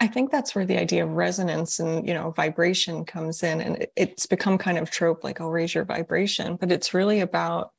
I 0.00 0.06
think 0.06 0.30
that's 0.30 0.54
where 0.54 0.64
the 0.64 0.78
idea 0.78 1.04
of 1.04 1.10
resonance 1.10 1.78
and 1.78 2.06
you 2.06 2.14
know 2.14 2.30
vibration 2.30 3.04
comes 3.04 3.42
in, 3.42 3.60
and 3.60 3.86
it's 3.96 4.26
become 4.26 4.56
kind 4.58 4.78
of 4.78 4.90
trope 4.90 5.22
like, 5.24 5.40
"Oh, 5.40 5.48
raise 5.48 5.74
your 5.74 5.84
vibration," 5.84 6.56
but 6.56 6.72
it's 6.72 6.94
really 6.94 7.20
about 7.20 7.72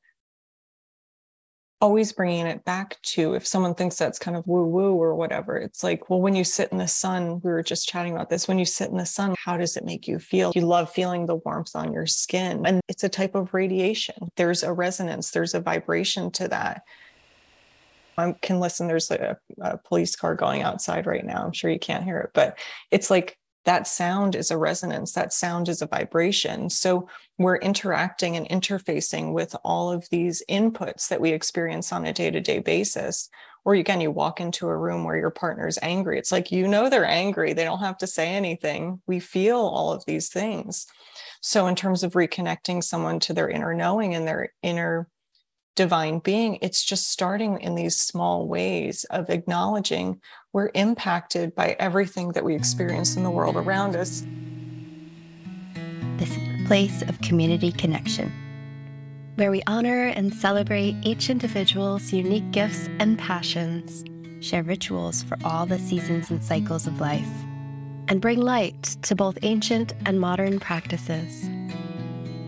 always 1.82 2.12
bringing 2.14 2.46
it 2.46 2.64
back 2.64 3.02
to 3.02 3.34
if 3.34 3.46
someone 3.46 3.74
thinks 3.74 3.96
that's 3.96 4.20
kind 4.20 4.38
of 4.38 4.46
woo 4.48 4.68
woo 4.68 4.94
or 4.94 5.16
whatever, 5.16 5.58
it's 5.58 5.84
like, 5.84 6.10
well, 6.10 6.22
when 6.22 6.36
you 6.36 6.44
sit 6.44 6.72
in 6.72 6.78
the 6.78 6.88
sun, 6.88 7.42
we 7.44 7.50
were 7.50 7.64
just 7.64 7.90
chatting 7.90 8.14
about 8.14 8.30
this. 8.30 8.48
When 8.48 8.60
you 8.60 8.66
sit 8.66 8.92
in 8.92 8.98
the 8.98 9.06
sun, 9.06 9.34
how 9.44 9.58
does 9.58 9.76
it 9.76 9.84
make 9.84 10.08
you 10.08 10.20
feel? 10.20 10.52
You 10.56 10.62
love 10.62 10.92
feeling 10.92 11.26
the 11.26 11.38
warmth 11.38 11.76
on 11.76 11.92
your 11.92 12.06
skin, 12.06 12.66
and 12.66 12.82
it's 12.88 13.04
a 13.04 13.10
type 13.10 13.34
of 13.34 13.54
radiation. 13.54 14.16
There's 14.38 14.62
a 14.62 14.72
resonance, 14.72 15.32
there's 15.32 15.56
a 15.56 15.60
vibration 15.60 16.32
to 16.34 16.48
that. 16.50 16.84
I 18.22 18.36
can 18.42 18.60
listen. 18.60 18.88
There's 18.88 19.12
a, 19.12 19.38
a 19.62 19.78
police 19.78 20.16
car 20.16 20.36
going 20.36 20.62
outside 20.62 21.06
right 21.06 21.26
now. 21.26 21.44
I'm 21.44 21.54
sure 21.54 21.72
you 21.72 21.80
can't 21.80 22.04
hear 22.04 22.20
it, 22.20 22.32
but 22.34 22.58
it's 22.92 23.10
like 23.10 23.38
that 23.66 23.88
sound 23.88 24.36
is 24.36 24.50
a 24.50 24.58
resonance. 24.58 25.12
That 25.14 25.34
sound 25.34 25.70
is 25.70 25.82
a 25.82 25.88
vibration. 25.88 26.70
So 26.70 27.08
we're 27.38 27.58
interacting 27.58 28.36
and 28.36 28.50
interfacing 28.50 29.34
with 29.34 29.56
all 29.64 29.92
of 29.92 30.08
these 30.10 30.44
inputs 30.50 31.08
that 31.10 31.22
we 31.22 31.32
experience 31.32 31.92
on 31.94 32.06
a 32.06 32.14
day-to-day 32.14 32.60
basis. 32.60 33.30
Or 33.64 33.76
again 33.76 34.02
you 34.02 34.10
walk 34.10 34.42
into 34.42 34.68
a 34.68 34.78
room 34.78 35.04
where 35.04 35.18
your 35.18 35.30
partner's 35.30 35.78
angry. 35.84 36.18
It's 36.18 36.32
like 36.32 36.52
you 36.52 36.68
know 36.68 36.90
they're 36.90 37.06
angry. 37.06 37.54
They 37.54 37.64
don't 37.64 37.80
have 37.80 38.00
to 38.00 38.08
say 38.08 38.30
anything. 38.30 39.02
We 39.06 39.20
feel 39.20 39.60
all 39.60 39.94
of 39.94 40.04
these 40.06 40.30
things. 40.30 40.88
So 41.42 41.68
in 41.68 41.76
terms 41.76 42.04
of 42.04 42.14
reconnecting 42.14 42.84
someone 42.84 43.20
to 43.22 43.34
their 43.34 43.50
inner 43.50 43.76
knowing 43.76 44.16
and 44.16 44.28
their 44.28 44.52
inner 44.64 45.08
divine 45.76 46.20
being. 46.20 46.58
It's 46.62 46.84
just 46.84 47.10
starting 47.10 47.60
in 47.62 47.76
these 47.76 47.98
small 47.98 48.48
ways 48.48 49.06
of 49.06 49.30
acknowledging 49.30 50.20
we're 50.54 50.72
impacted 50.74 51.56
by 51.56 51.76
everything 51.80 52.30
that 52.34 52.44
we 52.44 52.56
experience 52.56 53.16
in 53.16 53.24
the 53.24 53.30
world 53.30 53.56
around 53.56 53.96
us. 53.96 54.24
This 56.18 56.38
place 56.68 57.02
of 57.04 57.20
community 57.22 57.72
connection, 57.72 58.32
where 59.36 59.50
we 59.50 59.64
honor 59.66 60.08
and 60.08 60.34
celebrate 60.34 60.96
each 61.04 61.30
individual's 61.30 62.12
unique 62.12 62.52
gifts 62.52 62.90
and 63.00 63.18
passions, 63.18 64.04
share 64.46 64.64
rituals 64.64 65.24
for 65.24 65.38
all 65.44 65.66
the 65.66 65.80
seasons 65.80 66.30
and 66.30 66.44
cycles 66.44 66.86
of 66.86 67.00
life, 67.00 67.28
and 68.10 68.20
bring 68.20 68.42
light 68.42 68.84
to 69.04 69.16
both 69.16 69.38
ancient 69.44 69.94
and 70.06 70.20
modern 70.20 70.60
practices 70.60 71.50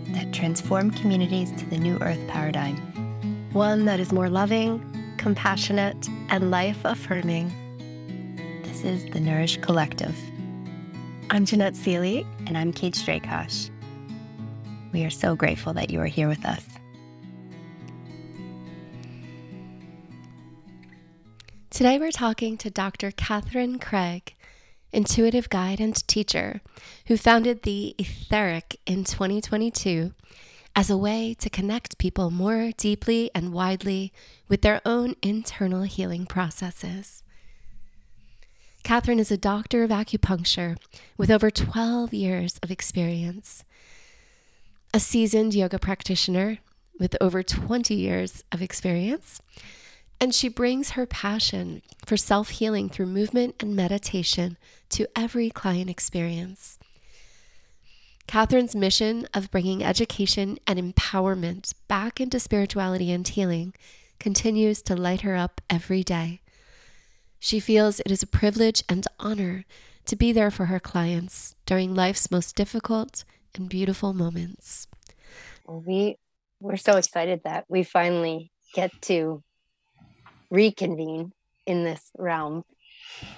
that 0.08 0.31
transform 0.34 0.92
communities 0.92 1.52
to 1.53 1.66
the 1.67 1.78
new 1.78 1.97
earth 2.02 2.19
paradigm 2.28 2.92
one 3.54 3.86
that 3.86 4.00
is 4.00 4.12
more 4.12 4.30
loving, 4.30 4.82
compassionate, 5.18 6.09
and 6.30 6.50
life 6.50 6.80
affirming. 6.86 7.52
This 8.64 8.84
is 8.84 9.06
the 9.12 9.20
Nourish 9.20 9.58
Collective. 9.58 10.16
I'm 11.30 11.46
Jeanette 11.46 11.76
Seely. 11.76 12.26
And 12.48 12.58
I'm 12.58 12.74
Kate 12.74 12.96
Strakosh. 12.96 13.70
We 14.92 15.06
are 15.06 15.12
so 15.12 15.36
grateful 15.36 15.72
that 15.74 15.92
you 15.92 16.00
are 16.00 16.08
here 16.08 16.28
with 16.28 16.44
us. 16.44 16.66
Today 21.70 22.00
we're 22.00 22.12
talking 22.12 22.58
to 22.58 22.72
Dr. 22.72 23.12
Catherine 23.12 23.78
Craig, 23.78 24.34
intuitive 24.92 25.50
guide 25.50 25.80
and 25.80 25.96
teacher, 26.08 26.62
who 27.06 27.18
founded 27.18 27.62
the 27.62 27.94
Etheric 28.00 28.80
in 28.88 29.04
2022 29.04 30.12
as 30.75 30.89
a 30.89 30.97
way 30.97 31.35
to 31.39 31.49
connect 31.49 31.97
people 31.97 32.31
more 32.31 32.71
deeply 32.77 33.29
and 33.35 33.53
widely 33.53 34.11
with 34.47 34.61
their 34.61 34.81
own 34.85 35.16
internal 35.21 35.83
healing 35.83 36.25
processes. 36.25 37.23
Catherine 38.83 39.19
is 39.19 39.31
a 39.31 39.38
doctor 39.38 39.83
of 39.83 39.91
acupuncture 39.91 40.77
with 41.17 41.31
over 41.31 41.49
12 41.49 42.13
years 42.13 42.59
of 42.61 42.69
experience, 42.69 43.63
a 44.94 44.99
seasoned 44.99 45.53
yoga 45.53 45.79
practitioner 45.79 46.57
with 46.99 47.16
over 47.21 47.44
20 47.44 47.95
years 47.95 48.44
of 48.51 48.62
experience, 48.62 49.41
and 50.19 50.35
she 50.35 50.50
brings 50.50 50.91
her 50.91 51.06
passion 51.06 51.81
for 52.06 52.17
self 52.17 52.50
healing 52.50 52.89
through 52.89 53.06
movement 53.06 53.56
and 53.59 53.75
meditation 53.75 54.57
to 54.89 55.07
every 55.16 55.50
client 55.50 55.89
experience. 55.89 56.78
Catherine's 58.28 58.75
mission 58.75 59.28
of 59.34 59.51
bringing 59.51 59.84
education 59.84 60.57
and 60.66 60.79
empowerment 60.79 61.73
back 61.88 62.19
into 62.19 62.39
spirituality 62.39 63.11
and 63.11 63.28
healing 63.28 63.73
continues 64.19 64.81
to 64.84 64.95
light 64.95 65.22
her 65.22 65.35
up 65.35 65.61
every 65.69 66.03
day. 66.03 66.41
She 67.39 67.59
feels 67.59 68.00
it 68.00 68.12
is 68.12 68.23
a 68.23 68.28
privilege 68.28 68.83
and 68.88 69.06
honor 69.19 69.66
to 70.06 70.16
be 70.16 70.31
there 70.31 70.51
for 70.51 70.66
her 70.66 70.79
clients 70.79 71.56
during 71.66 71.94
life's 71.94 72.31
most 72.31 72.56
difficult 72.56 73.23
and 73.56 73.69
beautiful 73.69 74.13
moments. 74.13 74.88
We 75.67 76.17
we're 76.59 76.78
so 76.78 76.95
excited 76.95 77.41
that 77.44 77.66
we 77.67 77.83
finally 77.83 78.51
get 78.73 78.91
to 79.03 79.44
reconvene 80.50 81.33
in 81.66 81.83
this 81.83 82.12
realm. 82.17 82.63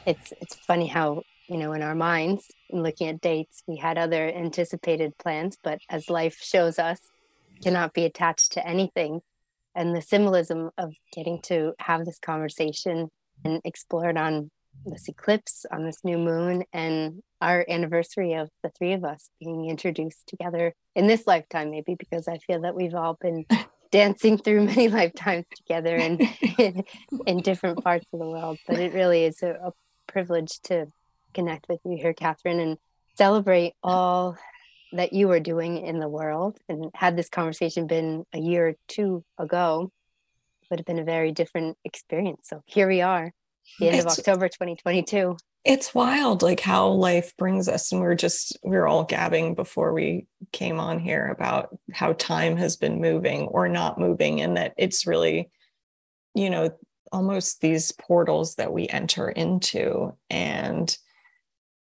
It's 0.05 0.31
it's 0.39 0.55
funny 0.55 0.87
how 0.87 1.23
you 1.47 1.57
know, 1.57 1.73
in 1.73 1.81
our 1.81 1.95
minds, 1.95 2.47
in 2.69 2.81
looking 2.81 3.07
at 3.07 3.21
dates, 3.21 3.63
we 3.67 3.77
had 3.77 3.97
other 3.97 4.27
anticipated 4.29 5.17
plans, 5.17 5.57
but 5.63 5.79
as 5.89 6.09
life 6.09 6.37
shows 6.41 6.79
us, 6.79 6.99
cannot 7.63 7.93
be 7.93 8.05
attached 8.05 8.53
to 8.53 8.67
anything. 8.67 9.21
And 9.75 9.95
the 9.95 10.01
symbolism 10.01 10.71
of 10.77 10.93
getting 11.13 11.41
to 11.43 11.73
have 11.79 12.05
this 12.05 12.19
conversation 12.19 13.09
and 13.43 13.61
explore 13.63 14.09
it 14.09 14.17
on 14.17 14.49
this 14.85 15.07
eclipse, 15.07 15.65
on 15.71 15.85
this 15.85 16.03
new 16.03 16.17
moon, 16.17 16.63
and 16.73 17.21
our 17.41 17.65
anniversary 17.69 18.33
of 18.33 18.49
the 18.63 18.69
three 18.77 18.93
of 18.93 19.03
us 19.03 19.29
being 19.39 19.69
introduced 19.69 20.27
together 20.27 20.73
in 20.95 21.07
this 21.07 21.27
lifetime, 21.27 21.71
maybe 21.71 21.95
because 21.95 22.27
I 22.27 22.37
feel 22.39 22.61
that 22.61 22.75
we've 22.75 22.95
all 22.95 23.17
been 23.19 23.45
dancing 23.91 24.37
through 24.37 24.65
many 24.65 24.87
lifetimes 24.87 25.45
together 25.55 25.95
and 25.95 26.21
in, 26.57 26.83
in, 27.25 27.41
different 27.41 27.83
parts 27.83 28.05
of 28.13 28.19
the 28.19 28.27
world. 28.27 28.57
But 28.67 28.79
it 28.79 28.93
really 28.93 29.25
is 29.25 29.41
a, 29.43 29.51
a 29.51 29.73
privilege 30.07 30.59
to 30.63 30.87
connect 31.35 31.67
with 31.69 31.79
you 31.85 31.97
here, 31.97 32.13
Catherine, 32.13 32.59
and 32.59 32.77
celebrate 33.17 33.73
all 33.83 34.37
that 34.93 35.13
you 35.13 35.29
are 35.31 35.39
doing 35.39 35.85
in 35.85 35.99
the 35.99 36.07
world. 36.07 36.57
And 36.67 36.89
had 36.95 37.15
this 37.15 37.29
conversation 37.29 37.85
been 37.85 38.25
a 38.33 38.39
year 38.39 38.69
or 38.69 38.73
two 38.87 39.23
ago, 39.37 39.91
it 40.63 40.67
would 40.71 40.79
have 40.79 40.85
been 40.85 40.99
a 40.99 41.03
very 41.03 41.31
different 41.31 41.77
experience. 41.83 42.47
So 42.47 42.63
here 42.65 42.87
we 42.87 43.01
are, 43.01 43.31
the 43.79 43.89
end 43.89 43.97
it's, 43.97 44.05
of 44.05 44.19
October 44.19 44.47
2022. 44.47 45.37
It's 45.63 45.93
wild, 45.93 46.41
like 46.41 46.59
how 46.59 46.87
life 46.89 47.35
brings 47.37 47.67
us. 47.67 47.91
And 47.91 47.99
we 47.99 48.07
are 48.07 48.15
just, 48.15 48.57
we 48.63 48.75
are 48.77 48.87
all 48.87 49.03
gabbing 49.03 49.55
before 49.55 49.93
we 49.93 50.27
came 50.51 50.79
on 50.79 50.99
here 50.99 51.27
about 51.27 51.75
how 51.91 52.13
time 52.13 52.55
has 52.57 52.77
been 52.77 53.01
moving 53.01 53.47
or 53.47 53.67
not 53.67 53.99
moving, 53.99 54.41
and 54.41 54.57
that 54.57 54.73
it's 54.77 55.05
really, 55.07 55.49
you 56.33 56.49
know, 56.49 56.69
almost 57.11 57.61
these 57.61 57.91
portals 57.91 58.55
that 58.55 58.71
we 58.71 58.87
enter 58.87 59.29
into. 59.29 60.15
And 60.29 60.95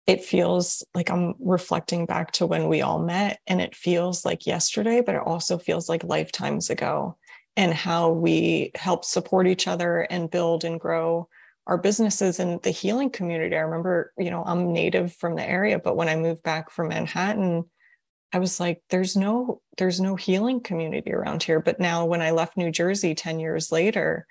it 0.05 0.23
feels 0.23 0.83
like 0.93 1.09
I'm 1.09 1.33
reflecting 1.39 2.05
back 2.05 2.31
to 2.33 2.45
when 2.45 2.67
we 2.67 2.81
all 2.81 2.99
met, 2.99 3.39
and 3.47 3.61
it 3.61 3.75
feels 3.75 4.25
like 4.25 4.45
yesterday, 4.45 5.01
but 5.01 5.15
it 5.15 5.21
also 5.25 5.57
feels 5.57 5.87
like 5.87 6.03
lifetimes 6.03 6.69
ago, 6.69 7.17
and 7.55 7.73
how 7.73 8.09
we 8.09 8.71
help 8.75 9.05
support 9.05 9.47
each 9.47 9.67
other 9.67 10.01
and 10.01 10.31
build 10.31 10.63
and 10.65 10.79
grow 10.79 11.29
our 11.67 11.77
businesses 11.77 12.39
in 12.39 12.59
the 12.63 12.71
healing 12.71 13.09
community. 13.09 13.55
I 13.55 13.61
remember, 13.61 14.11
you 14.17 14.29
know, 14.29 14.43
I'm 14.45 14.73
native 14.73 15.13
from 15.13 15.35
the 15.35 15.47
area, 15.47 15.79
but 15.79 15.95
when 15.95 16.09
I 16.09 16.15
moved 16.17 16.43
back 16.43 16.69
from 16.69 16.89
Manhattan, 16.89 17.63
I 18.33 18.39
was 18.39 18.59
like, 18.59 18.81
there's 18.89 19.15
no, 19.15 19.61
there's 19.77 20.01
no 20.01 20.15
healing 20.15 20.59
community 20.59 21.13
around 21.13 21.43
here. 21.43 21.61
But 21.61 21.79
now 21.79 22.05
when 22.05 22.21
I 22.21 22.31
left 22.31 22.57
New 22.57 22.71
Jersey 22.71 23.15
10 23.15 23.39
years 23.39 23.71
later, 23.71 24.27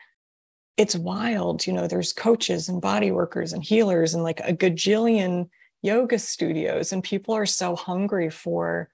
it's 0.76 0.96
wild. 0.96 1.66
You 1.66 1.72
know, 1.72 1.86
there's 1.86 2.12
coaches 2.12 2.68
and 2.68 2.82
body 2.82 3.10
workers 3.12 3.52
and 3.52 3.64
healers 3.64 4.12
and 4.12 4.22
like 4.22 4.40
a 4.40 4.52
gajillion 4.52 5.48
yoga 5.82 6.18
studios 6.18 6.92
and 6.92 7.02
people 7.02 7.34
are 7.34 7.46
so 7.46 7.76
hungry 7.76 8.30
for 8.30 8.88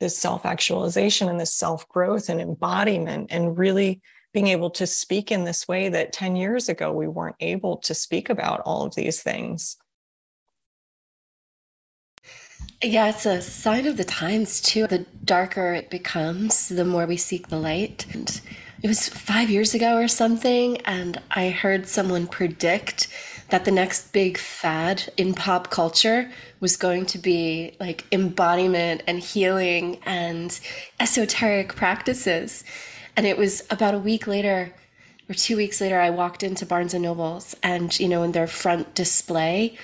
this 0.00 0.18
self-actualization 0.18 1.28
and 1.28 1.38
this 1.38 1.54
self-growth 1.54 2.28
and 2.28 2.40
embodiment 2.40 3.28
and 3.30 3.56
really 3.56 4.02
being 4.32 4.48
able 4.48 4.70
to 4.70 4.86
speak 4.86 5.30
in 5.30 5.44
this 5.44 5.68
way 5.68 5.88
that 5.88 6.12
10 6.12 6.36
years 6.36 6.68
ago 6.68 6.92
we 6.92 7.06
weren't 7.06 7.36
able 7.40 7.76
to 7.76 7.94
speak 7.94 8.28
about 8.28 8.60
all 8.60 8.84
of 8.84 8.94
these 8.94 9.22
things 9.22 9.76
yeah, 12.84 13.10
it's 13.10 13.26
a 13.26 13.40
sign 13.40 13.86
of 13.86 13.96
the 13.96 14.04
times 14.04 14.60
too. 14.60 14.88
The 14.88 15.06
darker 15.24 15.72
it 15.72 15.88
becomes, 15.88 16.68
the 16.68 16.84
more 16.84 17.06
we 17.06 17.16
seek 17.16 17.46
the 17.46 17.56
light. 17.56 18.06
And 18.12 18.40
it 18.82 18.88
was 18.88 19.08
five 19.08 19.50
years 19.50 19.72
ago 19.74 19.96
or 19.96 20.08
something, 20.08 20.78
and 20.78 21.20
I 21.30 21.50
heard 21.50 21.86
someone 21.86 22.26
predict 22.26 23.06
that 23.52 23.66
the 23.66 23.70
next 23.70 24.14
big 24.14 24.38
fad 24.38 25.12
in 25.18 25.34
pop 25.34 25.68
culture 25.68 26.30
was 26.60 26.74
going 26.78 27.04
to 27.04 27.18
be 27.18 27.76
like 27.78 28.06
embodiment 28.10 29.02
and 29.06 29.18
healing 29.20 29.98
and 30.06 30.58
esoteric 30.98 31.76
practices. 31.76 32.64
And 33.14 33.26
it 33.26 33.36
was 33.36 33.62
about 33.70 33.92
a 33.92 33.98
week 33.98 34.26
later 34.26 34.72
or 35.28 35.34
two 35.34 35.56
weeks 35.56 35.82
later, 35.82 36.00
I 36.00 36.08
walked 36.08 36.42
into 36.42 36.64
Barnes 36.64 36.94
and 36.94 37.02
Nobles 37.02 37.54
and, 37.62 37.98
you 38.00 38.08
know, 38.08 38.22
in 38.22 38.32
their 38.32 38.46
front 38.46 38.94
display 38.94 39.76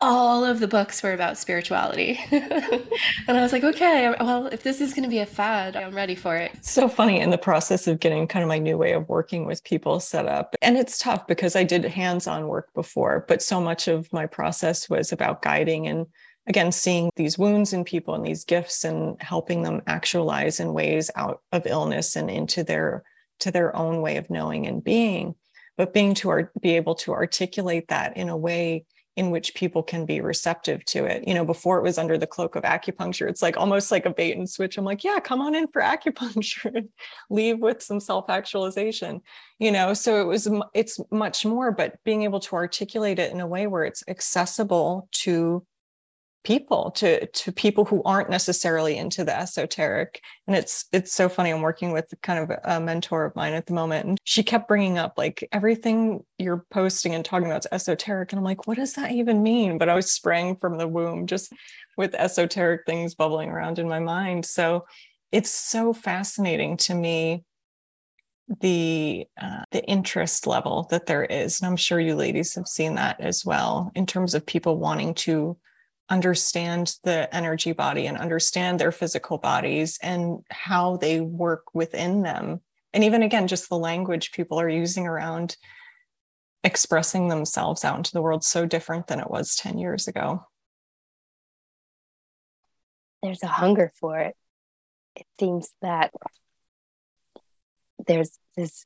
all 0.00 0.44
of 0.44 0.60
the 0.60 0.68
books 0.68 1.02
were 1.02 1.12
about 1.12 1.36
spirituality. 1.36 2.18
and 2.30 2.88
I 3.28 3.42
was 3.42 3.52
like, 3.52 3.64
okay, 3.64 4.14
well, 4.18 4.46
if 4.46 4.62
this 4.62 4.80
is 4.80 4.94
going 4.94 5.02
to 5.02 5.10
be 5.10 5.18
a 5.18 5.26
fad, 5.26 5.76
I'm 5.76 5.94
ready 5.94 6.14
for 6.14 6.36
it. 6.36 6.52
It's 6.54 6.70
So 6.70 6.88
funny 6.88 7.20
in 7.20 7.30
the 7.30 7.38
process 7.38 7.86
of 7.86 8.00
getting 8.00 8.26
kind 8.26 8.42
of 8.42 8.48
my 8.48 8.58
new 8.58 8.78
way 8.78 8.92
of 8.92 9.08
working 9.08 9.44
with 9.44 9.62
people 9.62 10.00
set 10.00 10.26
up. 10.26 10.54
And 10.62 10.78
it's 10.78 10.98
tough 10.98 11.26
because 11.26 11.54
I 11.54 11.64
did 11.64 11.84
hands 11.84 12.26
on 12.26 12.48
work 12.48 12.72
before, 12.74 13.24
but 13.28 13.42
so 13.42 13.60
much 13.60 13.88
of 13.88 14.10
my 14.12 14.26
process 14.26 14.88
was 14.88 15.12
about 15.12 15.42
guiding 15.42 15.86
and 15.86 16.06
again 16.46 16.72
seeing 16.72 17.10
these 17.16 17.38
wounds 17.38 17.74
in 17.74 17.84
people 17.84 18.14
and 18.14 18.24
these 18.24 18.44
gifts 18.44 18.84
and 18.84 19.20
helping 19.20 19.62
them 19.62 19.82
actualize 19.86 20.58
in 20.58 20.72
ways 20.72 21.10
out 21.14 21.42
of 21.52 21.66
illness 21.66 22.16
and 22.16 22.30
into 22.30 22.64
their 22.64 23.02
to 23.40 23.50
their 23.50 23.76
own 23.76 24.00
way 24.00 24.16
of 24.16 24.30
knowing 24.30 24.66
and 24.66 24.82
being 24.82 25.34
but 25.76 25.94
being 25.94 26.12
to 26.12 26.28
art, 26.28 26.50
be 26.60 26.76
able 26.76 26.94
to 26.94 27.12
articulate 27.12 27.88
that 27.88 28.14
in 28.16 28.28
a 28.28 28.36
way 28.36 28.84
in 29.20 29.30
which 29.30 29.54
people 29.54 29.82
can 29.82 30.06
be 30.06 30.22
receptive 30.22 30.82
to 30.86 31.04
it. 31.04 31.28
You 31.28 31.34
know, 31.34 31.44
before 31.44 31.76
it 31.76 31.82
was 31.82 31.98
under 31.98 32.16
the 32.16 32.26
cloak 32.26 32.56
of 32.56 32.62
acupuncture, 32.62 33.28
it's 33.28 33.42
like 33.42 33.58
almost 33.58 33.90
like 33.90 34.06
a 34.06 34.10
bait 34.10 34.34
and 34.34 34.48
switch. 34.48 34.78
I'm 34.78 34.84
like, 34.86 35.04
yeah, 35.04 35.20
come 35.20 35.42
on 35.42 35.54
in 35.54 35.68
for 35.68 35.82
acupuncture, 35.94 36.88
leave 37.28 37.58
with 37.58 37.82
some 37.82 38.00
self 38.00 38.30
actualization, 38.30 39.20
you 39.58 39.72
know. 39.72 39.92
So 39.92 40.22
it 40.22 40.24
was, 40.24 40.48
it's 40.72 40.98
much 41.10 41.44
more, 41.44 41.70
but 41.70 42.02
being 42.02 42.22
able 42.22 42.40
to 42.40 42.56
articulate 42.56 43.18
it 43.18 43.30
in 43.30 43.40
a 43.40 43.46
way 43.46 43.66
where 43.66 43.84
it's 43.84 44.02
accessible 44.08 45.06
to 45.24 45.66
people 46.42 46.90
to 46.92 47.26
to 47.26 47.52
people 47.52 47.84
who 47.84 48.02
aren't 48.04 48.30
necessarily 48.30 48.96
into 48.96 49.24
the 49.24 49.36
esoteric. 49.36 50.22
And 50.46 50.56
it's 50.56 50.86
it's 50.92 51.12
so 51.12 51.28
funny 51.28 51.50
i'm 51.50 51.60
working 51.60 51.92
with 51.92 52.12
kind 52.22 52.38
of 52.38 52.58
a 52.64 52.80
mentor 52.80 53.24
of 53.24 53.36
mine 53.36 53.52
at 53.52 53.66
the 53.66 53.74
moment 53.74 54.06
and 54.06 54.18
she 54.24 54.42
kept 54.42 54.68
bringing 54.68 54.98
up 54.98 55.14
like 55.18 55.46
everything 55.52 56.24
you're 56.38 56.64
posting 56.70 57.14
and 57.14 57.24
talking 57.24 57.46
about 57.46 57.64
is 57.64 57.68
esoteric. 57.72 58.32
And 58.32 58.38
i'm 58.38 58.44
like 58.44 58.66
what 58.66 58.78
does 58.78 58.94
that 58.94 59.12
even 59.12 59.42
mean? 59.42 59.78
But 59.78 59.88
i 59.88 59.94
was 59.94 60.10
spraying 60.10 60.56
from 60.56 60.78
the 60.78 60.88
womb 60.88 61.26
just 61.26 61.52
with 61.96 62.14
esoteric 62.14 62.82
things 62.86 63.14
bubbling 63.14 63.50
around 63.50 63.78
in 63.78 63.88
my 63.88 64.00
mind. 64.00 64.46
So 64.46 64.86
it's 65.32 65.50
so 65.50 65.92
fascinating 65.92 66.76
to 66.78 66.94
me 66.94 67.44
the 68.60 69.26
uh, 69.40 69.62
the 69.70 69.84
interest 69.84 70.46
level 70.46 70.88
that 70.90 71.06
there 71.06 71.24
is. 71.24 71.60
And 71.60 71.68
i'm 71.68 71.76
sure 71.76 72.00
you 72.00 72.16
ladies 72.16 72.54
have 72.54 72.66
seen 72.66 72.94
that 72.94 73.20
as 73.20 73.44
well 73.44 73.92
in 73.94 74.06
terms 74.06 74.34
of 74.34 74.46
people 74.46 74.78
wanting 74.78 75.14
to 75.14 75.56
understand 76.10 76.96
the 77.04 77.34
energy 77.34 77.72
body 77.72 78.06
and 78.06 78.18
understand 78.18 78.78
their 78.78 78.92
physical 78.92 79.38
bodies 79.38 79.98
and 80.02 80.40
how 80.50 80.96
they 80.96 81.20
work 81.20 81.64
within 81.72 82.22
them. 82.22 82.60
And 82.92 83.04
even 83.04 83.22
again, 83.22 83.46
just 83.46 83.68
the 83.68 83.78
language 83.78 84.32
people 84.32 84.60
are 84.60 84.68
using 84.68 85.06
around 85.06 85.56
expressing 86.64 87.28
themselves 87.28 87.84
out 87.84 87.96
into 87.96 88.12
the 88.12 88.20
world 88.20 88.44
so 88.44 88.66
different 88.66 89.06
than 89.06 89.20
it 89.20 89.30
was 89.30 89.54
10 89.56 89.78
years 89.78 90.08
ago. 90.08 90.44
There's 93.22 93.42
a 93.42 93.48
hunger 93.48 93.92
for 94.00 94.18
it. 94.18 94.34
It 95.14 95.26
seems 95.38 95.70
that 95.82 96.12
there's 98.06 98.38
this 98.56 98.84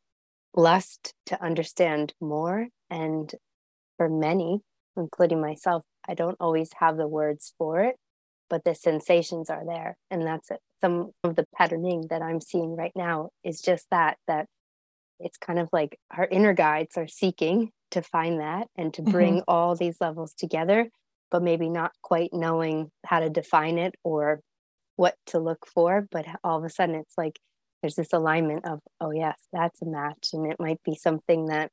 lust 0.54 1.14
to 1.26 1.42
understand 1.42 2.12
more. 2.20 2.68
And 2.90 3.32
for 3.96 4.08
many, 4.08 4.60
including 4.96 5.40
myself, 5.40 5.84
I 6.08 6.14
don't 6.14 6.36
always 6.40 6.70
have 6.78 6.96
the 6.96 7.08
words 7.08 7.54
for 7.58 7.82
it, 7.82 7.96
but 8.50 8.64
the 8.64 8.74
sensations 8.74 9.50
are 9.50 9.64
there. 9.66 9.96
And 10.10 10.22
that's 10.22 10.50
it. 10.50 10.60
Some 10.80 11.12
of 11.22 11.36
the 11.36 11.46
patterning 11.56 12.06
that 12.10 12.22
I'm 12.22 12.40
seeing 12.40 12.76
right 12.76 12.92
now 12.94 13.30
is 13.42 13.60
just 13.60 13.86
that, 13.90 14.18
that 14.26 14.46
it's 15.20 15.38
kind 15.38 15.58
of 15.58 15.68
like 15.72 15.98
our 16.10 16.26
inner 16.26 16.52
guides 16.52 16.96
are 16.96 17.08
seeking 17.08 17.70
to 17.92 18.02
find 18.02 18.40
that 18.40 18.66
and 18.76 18.92
to 18.94 19.02
bring 19.02 19.36
mm-hmm. 19.36 19.50
all 19.50 19.74
these 19.76 19.96
levels 20.00 20.34
together, 20.34 20.88
but 21.30 21.42
maybe 21.42 21.68
not 21.68 21.92
quite 22.02 22.30
knowing 22.32 22.90
how 23.06 23.20
to 23.20 23.30
define 23.30 23.78
it 23.78 23.94
or 24.02 24.40
what 24.96 25.14
to 25.26 25.38
look 25.38 25.66
for. 25.66 26.06
But 26.10 26.26
all 26.42 26.58
of 26.58 26.64
a 26.64 26.70
sudden, 26.70 26.96
it's 26.96 27.16
like 27.16 27.38
there's 27.82 27.94
this 27.94 28.12
alignment 28.12 28.66
of, 28.66 28.80
oh, 29.00 29.10
yes, 29.10 29.38
that's 29.52 29.80
a 29.80 29.86
match. 29.86 30.30
And 30.32 30.50
it 30.50 30.58
might 30.58 30.82
be 30.84 30.94
something 30.94 31.46
that 31.46 31.70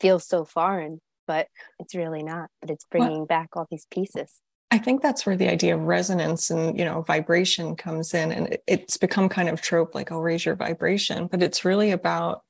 feels 0.00 0.26
so 0.26 0.44
foreign 0.44 1.00
but 1.26 1.48
it's 1.78 1.94
really 1.94 2.22
not. 2.22 2.48
But 2.60 2.70
it's 2.70 2.84
bringing 2.90 3.18
well, 3.18 3.26
back 3.26 3.50
all 3.56 3.66
these 3.70 3.86
pieces. 3.90 4.40
I 4.70 4.78
think 4.78 5.02
that's 5.02 5.26
where 5.26 5.36
the 5.36 5.50
idea 5.50 5.74
of 5.74 5.82
resonance 5.82 6.50
and 6.50 6.78
you 6.78 6.84
know 6.84 7.02
vibration 7.02 7.76
comes 7.76 8.14
in, 8.14 8.32
and 8.32 8.56
it's 8.66 8.96
become 8.96 9.28
kind 9.28 9.48
of 9.48 9.60
trope 9.60 9.94
like, 9.94 10.10
i'll 10.10 10.22
raise 10.22 10.44
your 10.44 10.56
vibration," 10.56 11.26
but 11.26 11.42
it's 11.42 11.64
really 11.64 11.90
about 11.90 12.42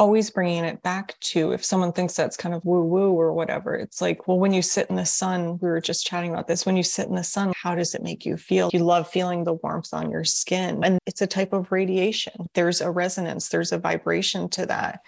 always 0.00 0.30
bringing 0.30 0.64
it 0.64 0.82
back 0.82 1.14
to 1.20 1.52
if 1.52 1.62
someone 1.62 1.92
thinks 1.92 2.14
that's 2.14 2.34
kind 2.34 2.54
of 2.54 2.64
woo 2.64 2.82
woo 2.82 3.12
or 3.12 3.34
whatever 3.34 3.74
it's 3.74 4.00
like 4.00 4.26
well 4.26 4.38
when 4.38 4.50
you 4.50 4.62
sit 4.62 4.88
in 4.88 4.96
the 4.96 5.04
sun 5.04 5.58
we 5.60 5.68
were 5.68 5.80
just 5.80 6.06
chatting 6.06 6.30
about 6.30 6.48
this 6.48 6.64
when 6.64 6.74
you 6.74 6.82
sit 6.82 7.06
in 7.06 7.14
the 7.14 7.22
sun 7.22 7.52
how 7.54 7.74
does 7.74 7.94
it 7.94 8.02
make 8.02 8.24
you 8.24 8.38
feel 8.38 8.70
you 8.72 8.82
love 8.82 9.06
feeling 9.06 9.44
the 9.44 9.52
warmth 9.52 9.92
on 9.92 10.10
your 10.10 10.24
skin 10.24 10.82
and 10.82 10.98
it's 11.06 11.20
a 11.20 11.26
type 11.26 11.52
of 11.52 11.70
radiation 11.70 12.32
there's 12.54 12.80
a 12.80 12.90
resonance 12.90 13.50
there's 13.50 13.72
a 13.72 13.78
vibration 13.78 14.48
to 14.48 14.64
that 14.64 15.00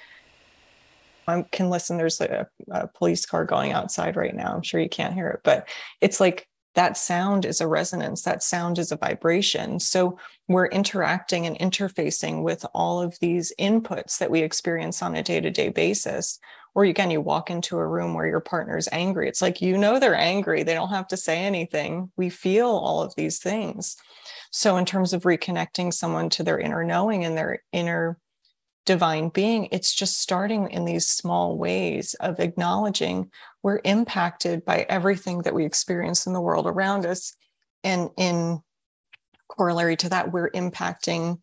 I 1.26 1.42
can 1.52 1.70
listen. 1.70 1.96
There's 1.96 2.20
a, 2.20 2.46
a 2.70 2.88
police 2.88 3.26
car 3.26 3.44
going 3.44 3.72
outside 3.72 4.16
right 4.16 4.34
now. 4.34 4.54
I'm 4.54 4.62
sure 4.62 4.80
you 4.80 4.88
can't 4.88 5.14
hear 5.14 5.28
it, 5.28 5.40
but 5.44 5.68
it's 6.00 6.20
like 6.20 6.48
that 6.74 6.96
sound 6.96 7.44
is 7.44 7.60
a 7.60 7.66
resonance. 7.66 8.22
That 8.22 8.42
sound 8.42 8.78
is 8.78 8.92
a 8.92 8.96
vibration. 8.96 9.78
So 9.78 10.18
we're 10.48 10.66
interacting 10.66 11.46
and 11.46 11.58
interfacing 11.58 12.42
with 12.42 12.64
all 12.74 13.00
of 13.00 13.18
these 13.20 13.52
inputs 13.58 14.18
that 14.18 14.30
we 14.30 14.40
experience 14.40 15.02
on 15.02 15.14
a 15.14 15.22
day-to-day 15.22 15.68
basis. 15.70 16.38
Or 16.74 16.84
again 16.84 17.10
you 17.10 17.20
walk 17.20 17.50
into 17.50 17.76
a 17.76 17.86
room 17.86 18.14
where 18.14 18.26
your 18.26 18.40
partner's 18.40 18.88
angry. 18.90 19.28
It's 19.28 19.42
like 19.42 19.60
you 19.60 19.76
know 19.76 19.98
they're 19.98 20.14
angry. 20.14 20.62
They 20.62 20.74
don't 20.74 20.88
have 20.88 21.08
to 21.08 21.16
say 21.18 21.40
anything. 21.40 22.10
We 22.16 22.30
feel 22.30 22.68
all 22.68 23.02
of 23.02 23.14
these 23.16 23.38
things. 23.38 23.96
So 24.50 24.78
in 24.78 24.86
terms 24.86 25.12
of 25.12 25.24
reconnecting 25.24 25.92
someone 25.92 26.30
to 26.30 26.42
their 26.42 26.58
inner 26.58 26.84
knowing 26.84 27.24
and 27.24 27.36
their 27.36 27.62
inner 27.72 28.18
divine 28.84 29.28
being. 29.28 29.68
It's 29.70 29.94
just 29.94 30.20
starting 30.20 30.70
in 30.70 30.84
these 30.84 31.06
small 31.06 31.56
ways 31.56 32.14
of 32.14 32.40
acknowledging 32.40 33.30
we're 33.62 33.80
impacted 33.84 34.64
by 34.64 34.86
everything 34.88 35.42
that 35.42 35.54
we 35.54 35.64
experience 35.64 36.26
in 36.26 36.32
the 36.32 36.40
world 36.40 36.66
around 36.66 37.06
us. 37.06 37.34
And 37.84 38.10
in 38.16 38.60
corollary 39.48 39.96
to 39.98 40.08
that, 40.08 40.32
we're 40.32 40.50
impacting 40.50 41.40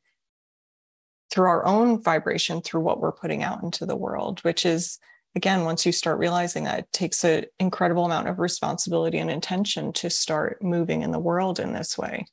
through 1.31 1.47
our 1.47 1.65
own 1.65 2.01
vibration, 2.01 2.62
through 2.62 2.81
what 2.81 3.00
we're 3.00 3.12
putting 3.12 3.44
out 3.44 3.63
into 3.63 3.86
the 3.86 3.95
world, 3.95 4.39
which 4.41 4.65
is, 4.65 5.00
again, 5.36 5.63
once 5.63 5.86
you 5.86 5.91
start 5.91 6.18
realizing 6.18 6.63
that, 6.63 6.80
it 6.80 6.91
takes 6.91 7.24
an 7.24 7.45
incredible 7.59 8.06
amount 8.06 8.27
of 8.27 8.39
responsibility 8.39 9.19
and 9.19 9.30
intention 9.30 9.94
to 9.94 10.09
start 10.09 10.62
moving 10.63 11.03
in 11.03 11.12
the 11.12 11.19
world 11.19 11.60
in 11.60 11.72
this 11.72 11.98
way. 11.98 12.25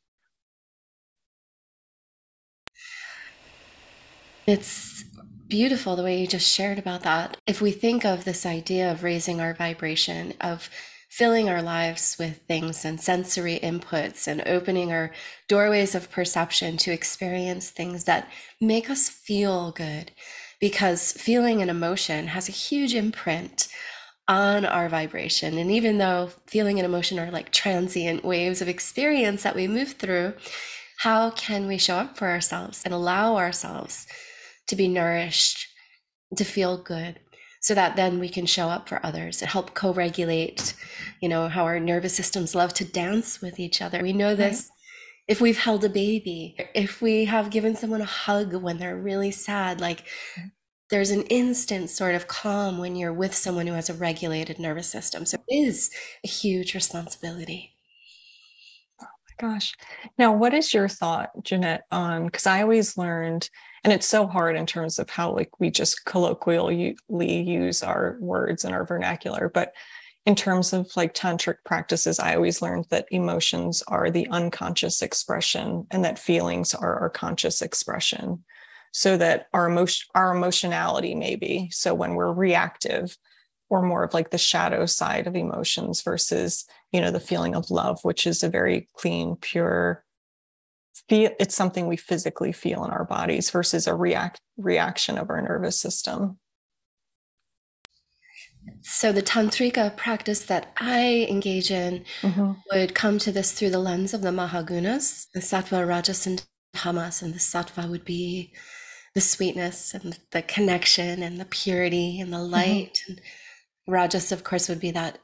It's 4.46 5.04
beautiful 5.48 5.96
the 5.96 6.04
way 6.04 6.20
you 6.20 6.28
just 6.28 6.48
shared 6.48 6.78
about 6.78 7.02
that. 7.02 7.36
If 7.48 7.60
we 7.60 7.72
think 7.72 8.04
of 8.04 8.24
this 8.24 8.46
idea 8.46 8.92
of 8.92 9.02
raising 9.02 9.40
our 9.40 9.54
vibration, 9.54 10.34
of 10.40 10.70
filling 11.08 11.48
our 11.48 11.62
lives 11.62 12.14
with 12.16 12.42
things 12.46 12.84
and 12.84 13.00
sensory 13.00 13.58
inputs 13.60 14.28
and 14.28 14.46
opening 14.46 14.92
our 14.92 15.10
doorways 15.48 15.96
of 15.96 16.12
perception 16.12 16.76
to 16.76 16.92
experience 16.92 17.70
things 17.70 18.04
that 18.04 18.30
make 18.60 18.88
us 18.88 19.08
feel 19.08 19.72
good, 19.72 20.12
because 20.60 21.12
feeling 21.12 21.60
an 21.60 21.68
emotion 21.68 22.28
has 22.28 22.48
a 22.48 22.52
huge 22.52 22.94
imprint 22.94 23.66
on 24.28 24.64
our 24.64 24.88
vibration. 24.88 25.58
And 25.58 25.72
even 25.72 25.98
though 25.98 26.30
feeling 26.46 26.78
and 26.78 26.86
emotion 26.86 27.18
are 27.18 27.32
like 27.32 27.50
transient 27.50 28.24
waves 28.24 28.62
of 28.62 28.68
experience 28.68 29.42
that 29.42 29.56
we 29.56 29.66
move 29.66 29.94
through, 29.94 30.34
how 30.98 31.30
can 31.30 31.66
we 31.66 31.78
show 31.78 31.96
up 31.96 32.16
for 32.16 32.28
ourselves 32.28 32.82
and 32.84 32.94
allow 32.94 33.36
ourselves 33.36 34.06
to 34.68 34.76
be 34.76 34.88
nourished, 34.88 35.66
to 36.36 36.44
feel 36.44 36.82
good, 36.82 37.20
so 37.60 37.74
that 37.74 37.96
then 37.96 38.18
we 38.18 38.28
can 38.28 38.46
show 38.46 38.68
up 38.68 38.88
for 38.88 39.04
others 39.04 39.42
and 39.42 39.50
help 39.50 39.74
co 39.74 39.92
regulate, 39.92 40.74
you 41.20 41.28
know, 41.28 41.48
how 41.48 41.64
our 41.64 41.80
nervous 41.80 42.14
systems 42.14 42.54
love 42.54 42.72
to 42.74 42.84
dance 42.84 43.40
with 43.40 43.58
each 43.58 43.82
other. 43.82 44.02
We 44.02 44.12
know 44.12 44.34
this. 44.34 44.70
Right. 44.70 44.72
If 45.28 45.40
we've 45.40 45.58
held 45.58 45.84
a 45.84 45.88
baby, 45.88 46.56
if 46.74 47.02
we 47.02 47.24
have 47.24 47.50
given 47.50 47.74
someone 47.74 48.00
a 48.00 48.04
hug 48.04 48.54
when 48.54 48.78
they're 48.78 48.96
really 48.96 49.32
sad, 49.32 49.80
like 49.80 50.04
there's 50.90 51.10
an 51.10 51.22
instant 51.22 51.90
sort 51.90 52.14
of 52.14 52.28
calm 52.28 52.78
when 52.78 52.94
you're 52.94 53.12
with 53.12 53.34
someone 53.34 53.66
who 53.66 53.72
has 53.72 53.90
a 53.90 53.94
regulated 53.94 54.58
nervous 54.58 54.88
system. 54.88 55.26
So 55.26 55.38
it 55.48 55.54
is 55.54 55.90
a 56.24 56.28
huge 56.28 56.74
responsibility. 56.74 57.74
Oh 59.02 59.06
my 59.06 59.48
gosh. 59.48 59.74
Now, 60.16 60.32
what 60.32 60.54
is 60.54 60.72
your 60.72 60.88
thought, 60.88 61.30
Jeanette, 61.42 61.84
on 61.90 62.26
because 62.26 62.46
I 62.46 62.62
always 62.62 62.96
learned 62.96 63.50
and 63.86 63.92
it's 63.92 64.08
so 64.08 64.26
hard 64.26 64.56
in 64.56 64.66
terms 64.66 64.98
of 64.98 65.08
how 65.08 65.32
like 65.32 65.60
we 65.60 65.70
just 65.70 66.04
colloquially 66.06 66.96
use 67.08 67.84
our 67.84 68.16
words 68.18 68.64
and 68.64 68.74
our 68.74 68.84
vernacular 68.84 69.48
but 69.48 69.72
in 70.26 70.34
terms 70.34 70.72
of 70.72 70.90
like 70.96 71.14
tantric 71.14 71.58
practices 71.64 72.18
i 72.18 72.34
always 72.34 72.60
learned 72.60 72.84
that 72.90 73.06
emotions 73.12 73.84
are 73.86 74.10
the 74.10 74.26
unconscious 74.30 75.02
expression 75.02 75.86
and 75.92 76.04
that 76.04 76.18
feelings 76.18 76.74
are 76.74 76.98
our 76.98 77.08
conscious 77.08 77.62
expression. 77.62 78.44
So 78.92 79.16
that 79.18 79.46
our 79.52 79.68
emotion 79.68 80.08
our 80.14 80.34
emotionality 80.34 81.14
maybe 81.14 81.68
so 81.70 81.94
when 81.94 82.14
we're 82.14 82.32
reactive 82.32 83.16
or 83.68 83.82
more 83.82 84.02
of 84.02 84.14
like 84.14 84.30
the 84.30 84.38
shadow 84.38 84.86
side 84.86 85.26
of 85.26 85.36
emotions 85.36 86.00
versus 86.02 86.64
you 86.92 87.02
know 87.02 87.10
the 87.10 87.20
feeling 87.20 87.54
of 87.54 87.70
love 87.70 87.98
which 88.02 88.26
is 88.26 88.42
a 88.42 88.48
very 88.48 88.88
clean 88.96 89.36
pure 89.36 90.02
feel 91.08 91.30
it's 91.38 91.54
something 91.54 91.86
we 91.86 91.96
physically 91.96 92.52
feel 92.52 92.84
in 92.84 92.90
our 92.90 93.04
bodies 93.04 93.50
versus 93.50 93.86
a 93.86 93.94
react 93.94 94.40
reaction 94.56 95.18
of 95.18 95.30
our 95.30 95.40
nervous 95.40 95.80
system 95.80 96.38
so 98.82 99.12
the 99.12 99.22
tantrika 99.22 99.96
practice 99.96 100.44
that 100.44 100.72
i 100.78 101.26
engage 101.28 101.70
in 101.70 102.04
mm-hmm. 102.22 102.52
would 102.72 102.94
come 102.94 103.18
to 103.18 103.30
this 103.32 103.52
through 103.52 103.70
the 103.70 103.78
lens 103.78 104.12
of 104.12 104.22
the 104.22 104.30
mahagunas 104.30 105.26
the 105.34 105.40
sattva 105.40 105.86
rajas 105.86 106.26
and 106.26 106.44
tamas 106.74 107.22
and 107.22 107.34
the 107.34 107.38
sattva 107.38 107.88
would 107.88 108.04
be 108.04 108.52
the 109.14 109.20
sweetness 109.20 109.94
and 109.94 110.18
the 110.32 110.42
connection 110.42 111.22
and 111.22 111.40
the 111.40 111.46
purity 111.46 112.20
and 112.20 112.32
the 112.32 112.36
mm-hmm. 112.36 112.52
light 112.52 113.00
mm-hmm. 113.02 113.12
and 113.12 113.20
rajas 113.86 114.32
of 114.32 114.44
course 114.44 114.68
would 114.68 114.80
be 114.80 114.90
that 114.90 115.18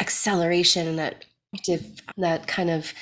acceleration 0.00 0.86
and 0.86 0.98
that 0.98 1.24
that 2.16 2.46
kind 2.46 2.70
of 2.70 2.92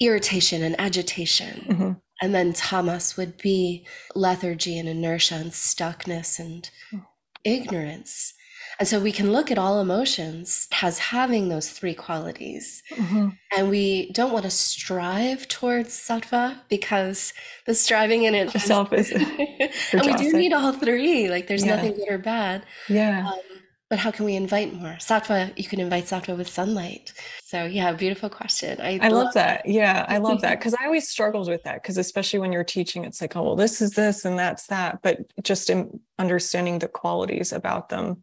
irritation 0.00 0.62
and 0.62 0.78
agitation. 0.80 1.66
Mm-hmm. 1.68 1.92
And 2.22 2.34
then 2.34 2.52
tamas 2.52 3.16
would 3.16 3.36
be 3.36 3.86
lethargy 4.14 4.78
and 4.78 4.88
inertia 4.88 5.34
and 5.34 5.50
stuckness 5.50 6.38
and 6.38 6.68
mm. 6.92 7.04
ignorance. 7.44 8.32
And 8.78 8.86
so 8.86 9.00
we 9.00 9.12
can 9.12 9.32
look 9.32 9.50
at 9.50 9.56
all 9.56 9.80
emotions 9.80 10.68
as 10.82 10.98
having 10.98 11.48
those 11.48 11.70
three 11.70 11.94
qualities. 11.94 12.82
Mm-hmm. 12.90 13.28
And 13.56 13.70
we 13.70 14.10
don't 14.12 14.32
want 14.32 14.44
to 14.44 14.50
strive 14.50 15.48
towards 15.48 15.90
sattva 15.90 16.58
because 16.68 17.32
the 17.64 17.74
striving 17.74 18.24
in 18.24 18.34
it 18.34 18.54
itself 18.54 18.92
is. 18.92 19.10
and 19.92 20.02
we 20.04 20.12
do 20.14 20.32
need 20.32 20.52
all 20.52 20.72
three. 20.72 21.28
Like 21.30 21.46
there's 21.46 21.64
yeah. 21.64 21.76
nothing 21.76 21.94
good 21.94 22.10
or 22.10 22.18
bad. 22.18 22.66
Yeah. 22.88 23.26
Um, 23.26 23.55
but 23.88 23.98
how 24.00 24.10
can 24.10 24.24
we 24.24 24.34
invite 24.34 24.74
more? 24.74 24.96
Sattva 24.98 25.56
you 25.56 25.64
can 25.64 25.80
invite 25.80 26.04
sattva 26.04 26.36
with 26.36 26.48
sunlight. 26.48 27.12
So 27.44 27.64
yeah 27.64 27.92
beautiful 27.92 28.28
question. 28.28 28.80
I, 28.80 28.98
I 29.00 29.08
love, 29.08 29.26
love 29.26 29.34
that. 29.34 29.62
that 29.64 29.70
yeah 29.70 30.04
i 30.08 30.18
love 30.18 30.40
that. 30.40 30.58
Because 30.58 30.74
i 30.80 30.84
always 30.84 31.08
struggled 31.08 31.48
with 31.48 31.62
that 31.64 31.82
because 31.82 31.96
especially 31.98 32.40
when 32.40 32.52
you're 32.52 32.64
teaching 32.64 33.04
it's 33.04 33.20
like 33.20 33.36
oh 33.36 33.42
well 33.42 33.56
this 33.56 33.80
is 33.80 33.92
this 33.92 34.24
and 34.24 34.38
that's 34.38 34.66
that. 34.66 35.00
But 35.02 35.18
just 35.42 35.70
in 35.70 36.00
understanding 36.18 36.78
the 36.78 36.88
qualities 36.88 37.52
about 37.52 37.88
them 37.88 38.22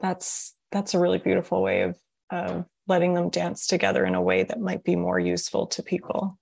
that's 0.00 0.54
that's 0.72 0.94
a 0.94 0.98
really 0.98 1.18
beautiful 1.18 1.62
way 1.62 1.82
of 1.82 1.98
of 2.30 2.64
letting 2.88 3.14
them 3.14 3.30
dance 3.30 3.66
together 3.66 4.04
in 4.04 4.14
a 4.14 4.22
way 4.22 4.42
that 4.42 4.60
might 4.60 4.84
be 4.84 4.96
more 4.96 5.18
useful 5.18 5.66
to 5.66 5.82
people. 5.82 6.38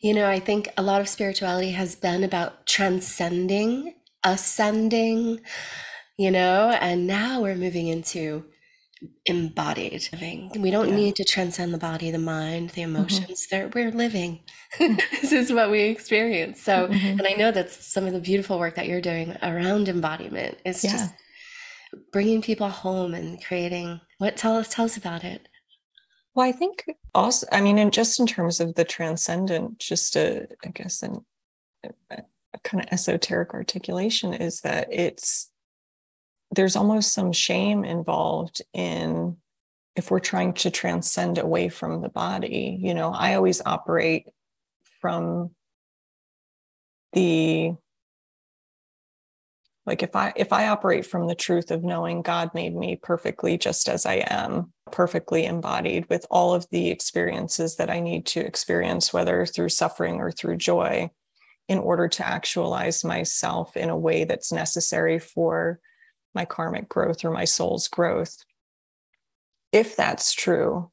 You 0.00 0.14
know 0.14 0.28
i 0.28 0.38
think 0.38 0.68
a 0.76 0.82
lot 0.82 1.00
of 1.00 1.08
spirituality 1.08 1.72
has 1.72 1.96
been 1.96 2.22
about 2.22 2.66
transcending 2.66 3.94
ascending 4.24 5.40
you 6.16 6.30
know 6.30 6.70
and 6.80 7.06
now 7.06 7.40
we're 7.40 7.56
moving 7.56 7.88
into 7.88 8.44
embodied 9.26 10.08
living 10.12 10.50
we 10.60 10.70
don't 10.70 10.90
yeah. 10.90 10.96
need 10.96 11.16
to 11.16 11.24
transcend 11.24 11.74
the 11.74 11.78
body 11.78 12.10
the 12.10 12.18
mind 12.18 12.70
the 12.70 12.82
mm-hmm. 12.82 12.96
emotions 12.96 13.46
mm-hmm. 13.50 13.70
we're 13.74 13.90
living 13.90 14.40
this 14.78 15.32
is 15.32 15.52
what 15.52 15.70
we 15.70 15.82
experience 15.82 16.60
so 16.62 16.88
mm-hmm. 16.88 17.18
and 17.18 17.26
i 17.26 17.32
know 17.32 17.50
that's 17.50 17.84
some 17.84 18.06
of 18.06 18.12
the 18.12 18.20
beautiful 18.20 18.58
work 18.58 18.74
that 18.76 18.86
you're 18.86 19.00
doing 19.00 19.36
around 19.42 19.88
embodiment 19.88 20.56
is 20.64 20.82
yeah. 20.82 20.92
just 20.92 21.14
bringing 22.12 22.40
people 22.40 22.68
home 22.68 23.14
and 23.14 23.44
creating 23.44 24.00
what 24.18 24.36
tell 24.36 24.56
us 24.56 24.68
tell 24.68 24.84
us 24.84 24.96
about 24.96 25.24
it 25.24 25.48
well 26.34 26.46
i 26.46 26.52
think 26.52 26.84
also 27.14 27.46
i 27.52 27.60
mean 27.60 27.78
and 27.78 27.92
just 27.92 28.18
in 28.18 28.26
terms 28.26 28.58
of 28.58 28.74
the 28.74 28.84
transcendent 28.84 29.78
just 29.78 30.16
a 30.16 30.46
i 30.64 30.68
guess 30.68 31.02
an, 31.02 31.24
a, 31.84 31.90
a 32.10 32.58
kind 32.62 32.82
of 32.82 32.88
esoteric 32.90 33.52
articulation 33.52 34.32
is 34.32 34.60
that 34.60 34.88
it's 34.90 35.50
there's 36.54 36.76
almost 36.76 37.12
some 37.12 37.32
shame 37.32 37.84
involved 37.84 38.62
in 38.72 39.36
if 39.96 40.10
we're 40.10 40.20
trying 40.20 40.52
to 40.54 40.70
transcend 40.70 41.38
away 41.38 41.68
from 41.68 42.00
the 42.00 42.08
body. 42.08 42.78
You 42.80 42.94
know 42.94 43.12
i 43.12 43.34
always 43.34 43.62
operate 43.64 44.28
from 45.00 45.50
the 47.12 47.74
like 49.86 50.02
if 50.02 50.16
i 50.16 50.32
if 50.36 50.52
i 50.52 50.68
operate 50.68 51.06
from 51.06 51.26
the 51.26 51.34
truth 51.34 51.70
of 51.70 51.84
knowing 51.84 52.22
god 52.22 52.50
made 52.54 52.74
me 52.74 52.96
perfectly 52.96 53.56
just 53.56 53.88
as 53.88 54.06
i 54.06 54.24
am 54.26 54.72
perfectly 54.90 55.44
embodied 55.44 56.06
with 56.08 56.26
all 56.30 56.54
of 56.54 56.66
the 56.70 56.88
experiences 56.90 57.76
that 57.76 57.90
i 57.90 58.00
need 58.00 58.26
to 58.26 58.40
experience 58.40 59.12
whether 59.12 59.46
through 59.46 59.68
suffering 59.68 60.16
or 60.16 60.30
through 60.30 60.56
joy 60.56 61.08
in 61.68 61.78
order 61.78 62.08
to 62.08 62.26
actualize 62.26 63.04
myself 63.04 63.76
in 63.76 63.88
a 63.90 63.96
way 63.96 64.24
that's 64.24 64.52
necessary 64.52 65.18
for 65.18 65.80
my 66.34 66.44
karmic 66.44 66.88
growth 66.88 67.24
or 67.24 67.30
my 67.30 67.44
soul's 67.44 67.88
growth. 67.88 68.36
If 69.72 69.96
that's 69.96 70.32
true, 70.32 70.90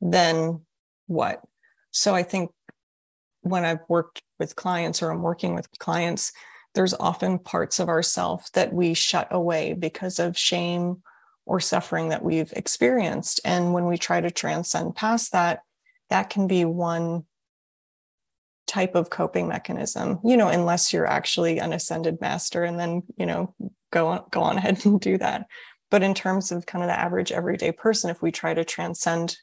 then 0.00 0.62
what? 1.06 1.42
So 1.90 2.14
I 2.14 2.22
think 2.22 2.50
when 3.42 3.64
I've 3.64 3.80
worked 3.88 4.22
with 4.38 4.56
clients 4.56 5.02
or 5.02 5.10
I'm 5.10 5.22
working 5.22 5.54
with 5.54 5.68
clients, 5.78 6.32
there's 6.74 6.94
often 6.94 7.38
parts 7.38 7.78
of 7.78 7.88
ourself 7.88 8.50
that 8.52 8.72
we 8.72 8.92
shut 8.94 9.28
away 9.30 9.72
because 9.72 10.18
of 10.18 10.36
shame 10.36 11.02
or 11.46 11.60
suffering 11.60 12.10
that 12.10 12.24
we've 12.24 12.52
experienced. 12.52 13.40
And 13.44 13.72
when 13.72 13.86
we 13.86 13.96
try 13.96 14.20
to 14.20 14.30
transcend 14.30 14.96
past 14.96 15.32
that, 15.32 15.60
that 16.10 16.28
can 16.28 16.46
be 16.46 16.64
one 16.64 17.24
type 18.66 18.96
of 18.96 19.10
coping 19.10 19.46
mechanism 19.46 20.18
you 20.24 20.36
know 20.36 20.48
unless 20.48 20.92
you're 20.92 21.06
actually 21.06 21.58
an 21.58 21.72
ascended 21.72 22.20
master 22.20 22.64
and 22.64 22.78
then 22.78 23.02
you 23.16 23.24
know 23.24 23.54
go 23.90 24.08
on 24.08 24.24
go 24.30 24.40
on 24.40 24.56
ahead 24.56 24.84
and 24.84 25.00
do 25.00 25.18
that. 25.18 25.46
But 25.90 26.02
in 26.02 26.14
terms 26.14 26.52
of 26.52 26.66
kind 26.66 26.82
of 26.82 26.88
the 26.88 26.98
average 26.98 27.32
everyday 27.32 27.72
person 27.72 28.10
if 28.10 28.22
we 28.22 28.32
try 28.32 28.54
to 28.54 28.64
transcend 28.64 29.36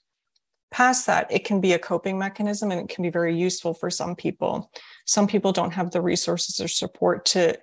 past 0.72 1.06
that 1.06 1.32
it 1.32 1.46
can 1.46 1.62
be 1.62 1.74
a 1.74 1.80
coping 1.80 2.18
mechanism 2.18 2.72
and 2.72 2.82
it 2.82 2.90
can 2.94 3.04
be 3.04 3.10
very 3.10 3.38
useful 3.38 3.74
for 3.74 3.90
some 3.90 4.16
people. 4.16 4.72
Some 5.06 5.28
people 5.28 5.52
don't 5.52 5.74
have 5.74 5.92
the 5.92 6.02
resources 6.02 6.60
or 6.60 6.68
support 6.68 7.26
to 7.26 7.58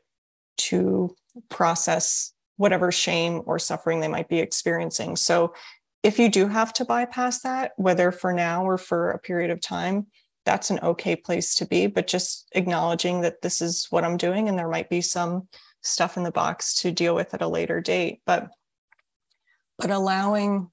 to 0.58 1.14
process 1.48 2.32
whatever 2.56 2.92
shame 2.92 3.42
or 3.46 3.58
suffering 3.58 4.00
they 4.00 4.08
might 4.08 4.28
be 4.28 4.38
experiencing. 4.38 5.16
So 5.16 5.54
if 6.02 6.18
you 6.18 6.30
do 6.30 6.46
have 6.48 6.72
to 6.74 6.84
bypass 6.84 7.40
that 7.42 7.72
whether 7.76 8.12
for 8.12 8.32
now 8.32 8.64
or 8.64 8.78
for 8.78 9.10
a 9.10 9.18
period 9.18 9.50
of 9.50 9.60
time 9.60 10.06
that's 10.44 10.70
an 10.70 10.80
okay 10.82 11.14
place 11.16 11.54
to 11.56 11.66
be 11.66 11.86
but 11.86 12.06
just 12.06 12.48
acknowledging 12.52 13.20
that 13.20 13.42
this 13.42 13.60
is 13.60 13.86
what 13.90 14.04
i'm 14.04 14.16
doing 14.16 14.48
and 14.48 14.58
there 14.58 14.68
might 14.68 14.88
be 14.88 15.00
some 15.00 15.46
stuff 15.82 16.16
in 16.16 16.22
the 16.22 16.30
box 16.30 16.74
to 16.80 16.90
deal 16.90 17.14
with 17.14 17.32
at 17.34 17.42
a 17.42 17.48
later 17.48 17.80
date 17.80 18.20
but 18.26 18.48
but 19.78 19.90
allowing 19.90 20.70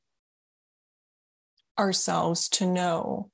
ourselves 1.79 2.49
to 2.49 2.65
know 2.65 3.29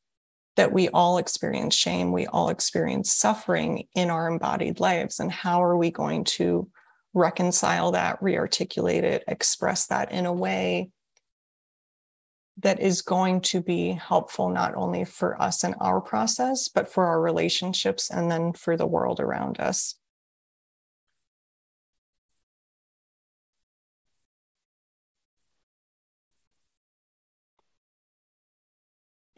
that 0.55 0.71
we 0.71 0.89
all 0.89 1.17
experience 1.17 1.75
shame 1.75 2.11
we 2.11 2.27
all 2.27 2.49
experience 2.49 3.11
suffering 3.11 3.87
in 3.95 4.09
our 4.09 4.27
embodied 4.27 4.79
lives 4.79 5.19
and 5.19 5.31
how 5.31 5.63
are 5.63 5.77
we 5.77 5.89
going 5.89 6.23
to 6.23 6.69
reconcile 7.13 7.91
that 7.91 8.19
rearticulate 8.21 9.03
it 9.03 9.23
express 9.27 9.87
that 9.87 10.11
in 10.11 10.25
a 10.25 10.33
way 10.33 10.89
that 12.57 12.79
is 12.79 13.01
going 13.01 13.41
to 13.41 13.61
be 13.61 13.91
helpful 13.91 14.49
not 14.49 14.75
only 14.75 15.03
for 15.03 15.41
us 15.41 15.63
and 15.63 15.75
our 15.79 15.99
process, 15.99 16.69
but 16.69 16.87
for 16.87 17.05
our 17.05 17.19
relationships 17.19 18.09
and 18.09 18.29
then 18.29 18.53
for 18.53 18.77
the 18.77 18.85
world 18.85 19.19
around 19.19 19.59
us. 19.59 19.95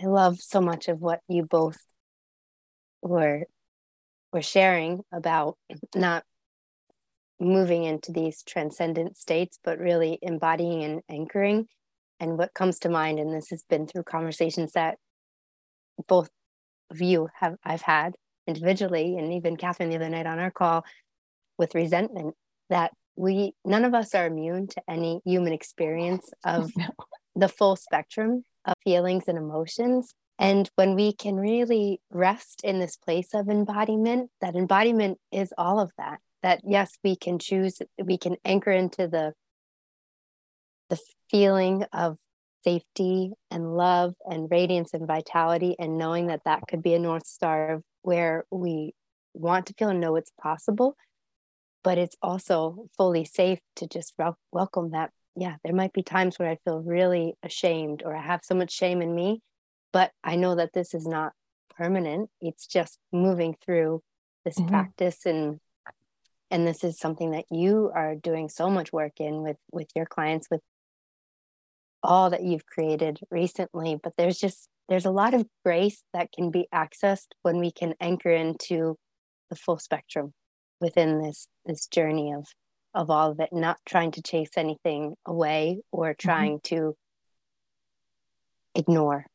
I 0.02 0.08
love 0.08 0.40
so 0.40 0.62
much 0.62 0.88
of 0.88 1.00
what 1.00 1.22
you 1.28 1.44
both 1.44 1.78
were 3.02 3.44
were 4.34 4.42
sharing 4.42 5.02
about 5.14 5.58
not 5.96 6.24
moving 7.40 7.84
into 7.84 8.12
these 8.12 8.44
transcendent 8.44 9.18
states, 9.18 9.60
but 9.64 9.80
really 9.80 10.20
embodying 10.22 10.84
and 10.84 11.02
anchoring 11.10 11.68
and 12.20 12.38
what 12.38 12.54
comes 12.54 12.80
to 12.80 12.90
mind 12.90 13.20
and 13.20 13.34
this 13.34 13.50
has 13.50 13.64
been 13.70 13.88
through 13.88 14.04
conversations 14.04 14.72
that 14.74 14.98
both 16.08 16.30
of 16.92 17.02
you 17.02 17.28
have 17.40 17.56
i've 17.64 17.82
had 17.82 18.16
individually 18.48 19.18
and 19.18 19.34
even 19.34 19.58
catherine 19.58 19.90
the 19.90 19.96
other 19.96 20.10
night 20.10 20.26
on 20.26 20.40
our 20.40 20.52
call 20.52 20.86
with 21.58 21.76
resentment 21.76 22.36
that 22.70 22.92
we 23.16 23.54
none 23.64 23.86
of 23.86 23.94
us 23.94 24.14
are 24.14 24.28
immune 24.28 24.68
to 24.68 24.82
any 24.90 25.22
human 25.26 25.54
experience 25.54 26.30
of. 26.44 26.72
The 27.36 27.50
full 27.50 27.76
spectrum 27.76 28.44
of 28.66 28.74
feelings 28.84 29.26
and 29.28 29.38
emotions. 29.38 30.14
And 30.38 30.70
when 30.76 30.96
we 30.96 31.14
can 31.14 31.36
really 31.36 32.02
rest 32.12 32.62
in 32.64 32.80
this 32.80 32.98
place 32.98 33.34
of 33.34 33.50
embodiment 33.50 34.32
that 34.42 34.56
embodiment 34.56 35.18
is 35.32 35.54
all 35.58 35.80
of 35.80 35.92
that 35.98 36.20
that 36.44 36.62
yes 36.64 36.98
we 37.04 37.16
can 37.16 37.40
choose 37.40 37.80
we 38.04 38.18
can 38.18 38.36
anchor 38.44 38.72
into 38.72 39.08
the 39.08 39.34
the 40.90 41.00
feeling 41.32 41.86
of 41.94 42.18
safety 42.66 43.32
and 43.52 43.78
love 43.78 44.14
and 44.30 44.50
radiance 44.52 44.94
and 44.94 45.08
vitality 45.08 45.76
and 45.80 45.98
knowing 45.98 46.28
that 46.28 46.42
that 46.46 46.64
could 46.68 46.82
be 46.82 46.94
a 46.94 47.00
north 47.00 47.26
star 47.26 47.72
of 47.74 47.84
where 48.02 48.44
we 48.52 48.94
want 49.34 49.68
to 49.68 49.74
feel 49.78 49.90
and 49.90 50.02
know 50.02 50.16
it's 50.16 50.32
possible. 50.42 50.96
But 51.84 51.98
it's 52.00 52.16
also 52.22 52.88
fully 52.98 53.26
safe 53.26 53.60
to 53.76 53.88
just 53.88 54.16
welcome 54.52 54.92
that 54.92 55.12
yeah, 55.36 55.56
there 55.64 55.74
might 55.74 55.94
be 55.94 56.04
times 56.04 56.40
where 56.40 56.50
I 56.50 56.58
feel 56.64 56.82
really 56.82 57.36
ashamed 57.44 58.04
or 58.06 58.16
I 58.16 58.22
have 58.22 58.42
so 58.44 58.56
much 58.56 58.72
shame 58.72 59.02
in 59.02 59.14
me, 59.14 59.42
but 59.92 60.12
I 60.24 60.36
know 60.36 60.56
that 60.56 60.74
this 60.74 60.94
is 60.94 61.06
not 61.06 61.34
permanent. 61.78 62.30
It's 62.42 62.68
just 62.68 63.00
moving 63.12 63.56
through 63.66 64.02
this 64.46 64.58
mm-hmm. 64.58 64.70
practice 64.70 65.26
and 65.26 65.60
and 66.52 66.66
this 66.66 66.84
is 66.84 67.00
something 67.00 67.32
that 67.32 67.46
you 67.50 67.92
are 67.94 68.16
doing 68.16 68.48
so 68.50 68.70
much 68.70 68.94
work 68.94 69.20
in 69.20 69.42
with 69.42 69.58
with 69.72 69.88
your 69.96 70.06
clients 70.06 70.48
with 70.50 70.62
all 72.04 72.30
that 72.30 72.44
you've 72.44 72.68
created 72.68 73.20
recently 73.32 74.00
but 74.02 74.14
there's 74.16 74.38
just 74.38 74.70
there's 74.88 75.06
a 75.06 75.12
lot 75.12 75.34
of 75.34 75.48
grace 75.66 76.04
that 76.14 76.32
can 76.32 76.52
be 76.52 76.68
accessed 76.74 77.30
when 77.42 77.58
we 77.58 77.72
can 77.72 77.96
anchor 78.00 78.30
into 78.30 78.96
the 79.50 79.56
full 79.56 79.80
spectrum 79.80 80.34
within 80.80 81.20
this 81.20 81.48
this 81.66 81.88
journey 81.88 82.32
of 82.32 82.46
of 82.96 83.10
all 83.10 83.32
of 83.32 83.40
it 83.40 83.50
not 83.52 83.78
trying 83.86 84.12
to 84.12 84.22
chase 84.22 84.52
anything 84.56 85.16
away 85.26 85.82
or 85.92 86.10
mm-hmm. 86.10 86.28
trying 86.28 86.60
mm-hmm. 86.60 86.76
to 86.76 86.98
ignore 88.74 89.26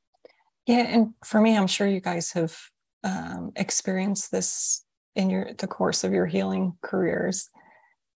yeah 0.67 0.87
and 0.89 1.15
for 1.25 1.41
me 1.41 1.57
i'm 1.57 1.67
sure 1.67 1.87
you 1.87 2.01
guys 2.01 2.33
have 2.33 2.57
um, 3.03 3.53
experienced 3.57 4.31
this 4.31 4.85
in 5.15 5.31
your 5.31 5.53
the 5.55 5.67
course 5.67 6.05
of 6.05 6.13
your 6.13 6.27
healing 6.27 6.77
careers 6.83 7.49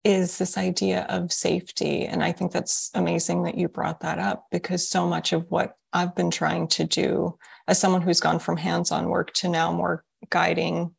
is 0.04 0.38
this 0.38 0.58
idea 0.58 1.06
of 1.08 1.32
safety 1.32 2.06
and 2.06 2.24
i 2.24 2.32
think 2.32 2.50
that's 2.50 2.90
amazing 2.94 3.44
that 3.44 3.56
you 3.56 3.68
brought 3.68 4.00
that 4.00 4.18
up 4.18 4.46
because 4.50 4.88
so 4.88 5.06
much 5.06 5.32
of 5.32 5.46
what 5.48 5.76
i've 5.92 6.14
been 6.16 6.30
trying 6.30 6.66
to 6.66 6.84
do 6.84 7.36
as 7.68 7.78
someone 7.78 8.02
who's 8.02 8.20
gone 8.20 8.40
from 8.40 8.56
hands-on 8.56 9.08
work 9.08 9.32
to 9.32 9.48
now 9.48 9.72
more 9.72 10.04
guiding 10.30 10.92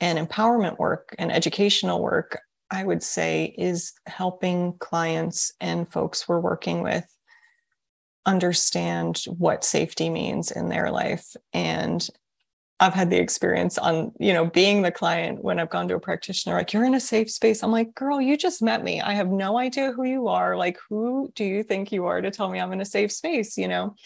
and 0.00 0.18
empowerment 0.18 0.78
work 0.78 1.14
and 1.18 1.32
educational 1.32 2.00
work 2.00 2.40
i 2.70 2.84
would 2.84 3.02
say 3.02 3.54
is 3.58 3.92
helping 4.06 4.72
clients 4.78 5.52
and 5.60 5.90
folks 5.90 6.28
we're 6.28 6.40
working 6.40 6.82
with 6.82 7.06
understand 8.26 9.24
what 9.38 9.64
safety 9.64 10.10
means 10.10 10.50
in 10.50 10.68
their 10.68 10.90
life 10.90 11.34
and 11.52 12.08
I've 12.80 12.94
had 12.94 13.10
the 13.10 13.18
experience 13.18 13.76
on, 13.76 14.12
you 14.20 14.32
know, 14.32 14.44
being 14.44 14.82
the 14.82 14.92
client 14.92 15.42
when 15.42 15.58
I've 15.58 15.70
gone 15.70 15.88
to 15.88 15.96
a 15.96 16.00
practitioner, 16.00 16.54
like, 16.54 16.72
you're 16.72 16.84
in 16.84 16.94
a 16.94 17.00
safe 17.00 17.28
space. 17.28 17.64
I'm 17.64 17.72
like, 17.72 17.92
girl, 17.94 18.20
you 18.20 18.36
just 18.36 18.62
met 18.62 18.84
me. 18.84 19.00
I 19.00 19.14
have 19.14 19.28
no 19.28 19.58
idea 19.58 19.90
who 19.90 20.04
you 20.04 20.28
are. 20.28 20.56
Like, 20.56 20.78
who 20.88 21.32
do 21.34 21.44
you 21.44 21.64
think 21.64 21.90
you 21.90 22.06
are 22.06 22.20
to 22.20 22.30
tell 22.30 22.48
me 22.48 22.60
I'm 22.60 22.72
in 22.72 22.80
a 22.80 22.84
safe 22.84 23.10
space, 23.10 23.58
you 23.58 23.66
know? 23.66 23.96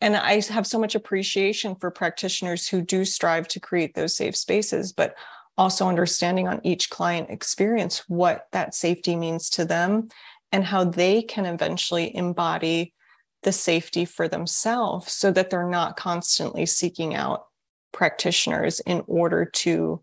And 0.00 0.16
I 0.16 0.40
have 0.48 0.66
so 0.66 0.78
much 0.78 0.94
appreciation 0.94 1.74
for 1.74 1.90
practitioners 1.90 2.68
who 2.68 2.82
do 2.82 3.04
strive 3.04 3.48
to 3.48 3.60
create 3.60 3.94
those 3.94 4.16
safe 4.16 4.36
spaces, 4.36 4.92
but 4.92 5.16
also 5.60 5.88
understanding 5.88 6.48
on 6.48 6.58
each 6.64 6.88
client 6.88 7.28
experience 7.28 8.02
what 8.08 8.46
that 8.50 8.74
safety 8.74 9.14
means 9.14 9.50
to 9.50 9.62
them 9.66 10.08
and 10.52 10.64
how 10.64 10.84
they 10.84 11.20
can 11.20 11.44
eventually 11.44 12.16
embody 12.16 12.94
the 13.42 13.52
safety 13.52 14.06
for 14.06 14.26
themselves 14.26 15.12
so 15.12 15.30
that 15.30 15.50
they're 15.50 15.68
not 15.68 15.98
constantly 15.98 16.64
seeking 16.64 17.14
out 17.14 17.44
practitioners 17.92 18.80
in 18.80 19.02
order 19.06 19.44
to 19.44 20.02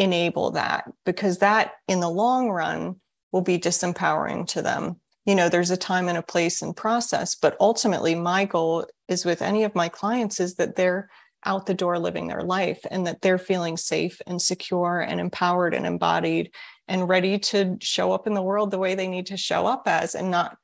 enable 0.00 0.50
that 0.50 0.90
because 1.06 1.38
that 1.38 1.74
in 1.86 2.00
the 2.00 2.10
long 2.10 2.50
run 2.50 2.96
will 3.30 3.40
be 3.40 3.60
disempowering 3.60 4.44
to 4.48 4.62
them. 4.62 4.96
You 5.26 5.36
know 5.36 5.48
there's 5.48 5.70
a 5.70 5.76
time 5.76 6.08
and 6.08 6.18
a 6.18 6.22
place 6.22 6.60
and 6.60 6.76
process 6.76 7.36
but 7.36 7.56
ultimately 7.60 8.16
my 8.16 8.46
goal 8.46 8.88
is 9.06 9.24
with 9.24 9.42
any 9.42 9.62
of 9.62 9.76
my 9.76 9.88
clients 9.88 10.40
is 10.40 10.56
that 10.56 10.74
they're 10.74 11.08
out 11.44 11.66
the 11.66 11.74
door 11.74 11.98
living 11.98 12.28
their 12.28 12.42
life 12.42 12.80
and 12.90 13.06
that 13.06 13.20
they're 13.20 13.38
feeling 13.38 13.76
safe 13.76 14.20
and 14.26 14.40
secure 14.40 15.00
and 15.00 15.20
empowered 15.20 15.74
and 15.74 15.86
embodied 15.86 16.52
and 16.88 17.08
ready 17.08 17.38
to 17.38 17.76
show 17.80 18.12
up 18.12 18.26
in 18.26 18.34
the 18.34 18.42
world 18.42 18.70
the 18.70 18.78
way 18.78 18.94
they 18.94 19.08
need 19.08 19.26
to 19.26 19.36
show 19.36 19.66
up 19.66 19.82
as 19.86 20.14
and 20.14 20.30
not 20.30 20.56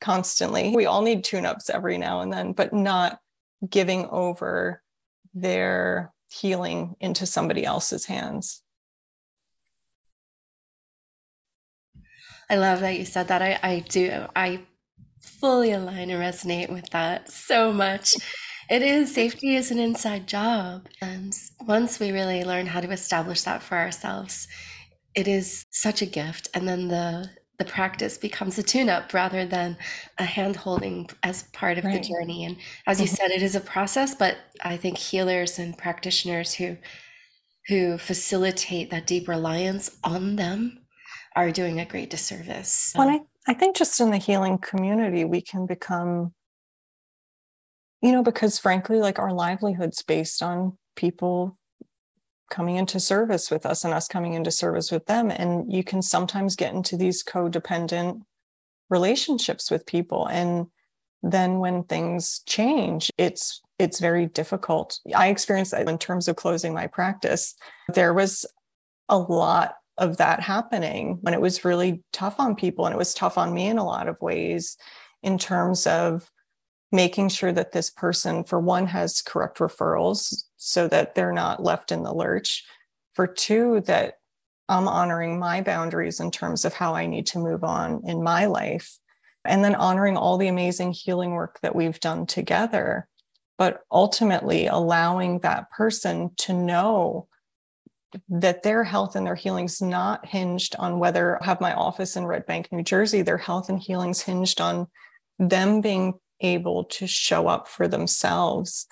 constantly 0.00 0.74
we 0.74 0.86
all 0.86 1.02
need 1.02 1.24
tune-ups 1.24 1.70
every 1.70 1.96
now 1.96 2.20
and 2.20 2.32
then 2.32 2.52
but 2.52 2.72
not 2.72 3.18
giving 3.68 4.06
over 4.06 4.82
their 5.34 6.12
healing 6.30 6.96
into 7.00 7.26
somebody 7.26 7.64
else's 7.64 8.06
hands. 8.06 8.62
I 12.50 12.56
love 12.56 12.80
that 12.80 12.98
you 12.98 13.04
said 13.04 13.28
that. 13.28 13.40
I, 13.40 13.58
I 13.62 13.78
do. 13.80 14.26
I 14.36 14.60
fully 15.20 15.72
align 15.72 16.10
and 16.10 16.22
resonate 16.22 16.70
with 16.70 16.90
that 16.90 17.30
so 17.30 17.72
much. 17.72 18.14
It 18.70 18.82
is 18.82 19.14
safety 19.14 19.56
is 19.56 19.70
an 19.70 19.78
inside 19.78 20.26
job. 20.26 20.86
And 21.00 21.36
once 21.66 21.98
we 21.98 22.12
really 22.12 22.44
learn 22.44 22.66
how 22.66 22.80
to 22.80 22.90
establish 22.90 23.42
that 23.42 23.62
for 23.62 23.76
ourselves, 23.76 24.48
it 25.14 25.28
is 25.28 25.64
such 25.70 26.02
a 26.02 26.06
gift. 26.06 26.48
And 26.54 26.66
then 26.68 26.88
the 26.88 27.30
the 27.56 27.64
practice 27.64 28.18
becomes 28.18 28.58
a 28.58 28.64
tune 28.64 28.88
up 28.88 29.14
rather 29.14 29.46
than 29.46 29.76
a 30.18 30.24
hand 30.24 30.56
holding 30.56 31.08
as 31.22 31.44
part 31.52 31.78
of 31.78 31.84
right. 31.84 32.02
the 32.02 32.08
journey. 32.08 32.44
And 32.44 32.56
as 32.86 33.00
you 33.00 33.06
mm-hmm. 33.06 33.14
said, 33.14 33.30
it 33.30 33.42
is 33.42 33.54
a 33.54 33.60
process, 33.60 34.12
but 34.14 34.38
I 34.62 34.76
think 34.76 34.98
healers 34.98 35.58
and 35.58 35.78
practitioners 35.78 36.54
who 36.54 36.76
who 37.68 37.96
facilitate 37.96 38.90
that 38.90 39.06
deep 39.06 39.28
reliance 39.28 39.96
on 40.02 40.36
them 40.36 40.80
are 41.34 41.50
doing 41.50 41.80
a 41.80 41.84
great 41.84 42.10
disservice. 42.10 42.92
Well, 42.96 43.08
I, 43.08 43.20
I 43.48 43.54
think 43.54 43.76
just 43.76 44.00
in 44.00 44.10
the 44.10 44.18
healing 44.18 44.58
community, 44.58 45.24
we 45.24 45.40
can 45.40 45.66
become, 45.66 46.34
you 48.04 48.12
know, 48.12 48.22
because 48.22 48.58
frankly, 48.58 48.98
like 48.98 49.18
our 49.18 49.32
livelihood's 49.32 50.02
based 50.02 50.42
on 50.42 50.76
people 50.94 51.56
coming 52.50 52.76
into 52.76 53.00
service 53.00 53.50
with 53.50 53.64
us 53.64 53.82
and 53.82 53.94
us 53.94 54.06
coming 54.06 54.34
into 54.34 54.50
service 54.50 54.92
with 54.92 55.06
them. 55.06 55.30
And 55.30 55.72
you 55.72 55.82
can 55.82 56.02
sometimes 56.02 56.54
get 56.54 56.74
into 56.74 56.98
these 56.98 57.24
codependent 57.24 58.20
relationships 58.90 59.70
with 59.70 59.86
people. 59.86 60.26
And 60.26 60.66
then 61.22 61.60
when 61.60 61.84
things 61.84 62.42
change, 62.46 63.10
it's 63.16 63.62
it's 63.78 64.00
very 64.00 64.26
difficult. 64.26 65.00
I 65.16 65.28
experienced 65.28 65.72
that 65.72 65.88
in 65.88 65.96
terms 65.96 66.28
of 66.28 66.36
closing 66.36 66.74
my 66.74 66.86
practice. 66.86 67.54
There 67.94 68.12
was 68.12 68.44
a 69.08 69.16
lot 69.18 69.76
of 69.96 70.18
that 70.18 70.40
happening 70.40 71.18
when 71.22 71.32
it 71.32 71.40
was 71.40 71.64
really 71.64 72.02
tough 72.12 72.38
on 72.38 72.54
people. 72.54 72.84
And 72.84 72.94
it 72.94 72.98
was 72.98 73.14
tough 73.14 73.38
on 73.38 73.54
me 73.54 73.66
in 73.66 73.78
a 73.78 73.84
lot 73.84 74.08
of 74.08 74.20
ways 74.20 74.76
in 75.22 75.38
terms 75.38 75.86
of 75.86 76.30
making 76.92 77.28
sure 77.28 77.52
that 77.52 77.72
this 77.72 77.90
person, 77.90 78.44
for 78.44 78.60
one, 78.60 78.86
has 78.86 79.22
correct 79.22 79.58
referrals 79.58 80.44
so 80.56 80.88
that 80.88 81.14
they're 81.14 81.32
not 81.32 81.62
left 81.62 81.92
in 81.92 82.02
the 82.02 82.14
lurch. 82.14 82.64
For 83.14 83.26
two, 83.26 83.82
that 83.86 84.14
I'm 84.68 84.88
honoring 84.88 85.38
my 85.38 85.60
boundaries 85.60 86.20
in 86.20 86.30
terms 86.30 86.64
of 86.64 86.72
how 86.72 86.94
I 86.94 87.06
need 87.06 87.26
to 87.28 87.38
move 87.38 87.64
on 87.64 88.02
in 88.06 88.22
my 88.22 88.46
life. 88.46 88.96
And 89.44 89.62
then 89.62 89.74
honoring 89.74 90.16
all 90.16 90.38
the 90.38 90.48
amazing 90.48 90.92
healing 90.92 91.32
work 91.32 91.58
that 91.60 91.76
we've 91.76 92.00
done 92.00 92.24
together, 92.26 93.06
but 93.58 93.82
ultimately 93.92 94.66
allowing 94.66 95.40
that 95.40 95.70
person 95.70 96.30
to 96.38 96.54
know 96.54 97.28
that 98.28 98.62
their 98.62 98.84
health 98.84 99.16
and 99.16 99.26
their 99.26 99.34
healing's 99.34 99.82
not 99.82 100.24
hinged 100.24 100.76
on 100.76 100.98
whether 100.98 101.42
I 101.42 101.46
have 101.46 101.60
my 101.60 101.74
office 101.74 102.16
in 102.16 102.26
Red 102.26 102.46
Bank, 102.46 102.68
New 102.70 102.82
Jersey. 102.82 103.22
Their 103.22 103.38
health 103.38 103.68
and 103.68 103.78
healing's 103.78 104.22
hinged 104.22 104.60
on 104.60 104.86
them 105.38 105.80
being 105.80 106.14
able 106.44 106.84
to 106.84 107.06
show 107.06 107.48
up 107.48 107.68
for 107.68 107.88
themselves 107.88 108.86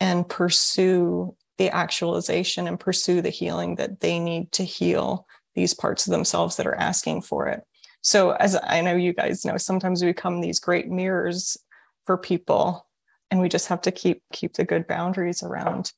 and 0.00 0.28
pursue 0.28 1.34
the 1.58 1.70
actualization 1.70 2.66
and 2.66 2.78
pursue 2.78 3.22
the 3.22 3.30
healing 3.30 3.76
that 3.76 4.00
they 4.00 4.18
need 4.18 4.52
to 4.52 4.64
heal 4.64 5.26
these 5.54 5.72
parts 5.72 6.06
of 6.06 6.10
themselves 6.10 6.56
that 6.56 6.66
are 6.66 6.74
asking 6.74 7.22
for 7.22 7.48
it. 7.48 7.62
So, 8.02 8.32
as 8.32 8.56
I 8.62 8.82
know 8.82 8.94
you 8.94 9.12
guys 9.12 9.44
know, 9.44 9.56
sometimes 9.56 10.02
we 10.02 10.10
become 10.10 10.40
these 10.40 10.60
great 10.60 10.88
mirrors 10.88 11.56
for 12.04 12.16
people, 12.16 12.86
and 13.30 13.40
we 13.40 13.48
just 13.48 13.68
have 13.68 13.80
to 13.82 13.90
keep 13.90 14.22
keep 14.32 14.54
the 14.54 14.64
good 14.64 14.86
boundaries 14.86 15.42
around 15.42 15.92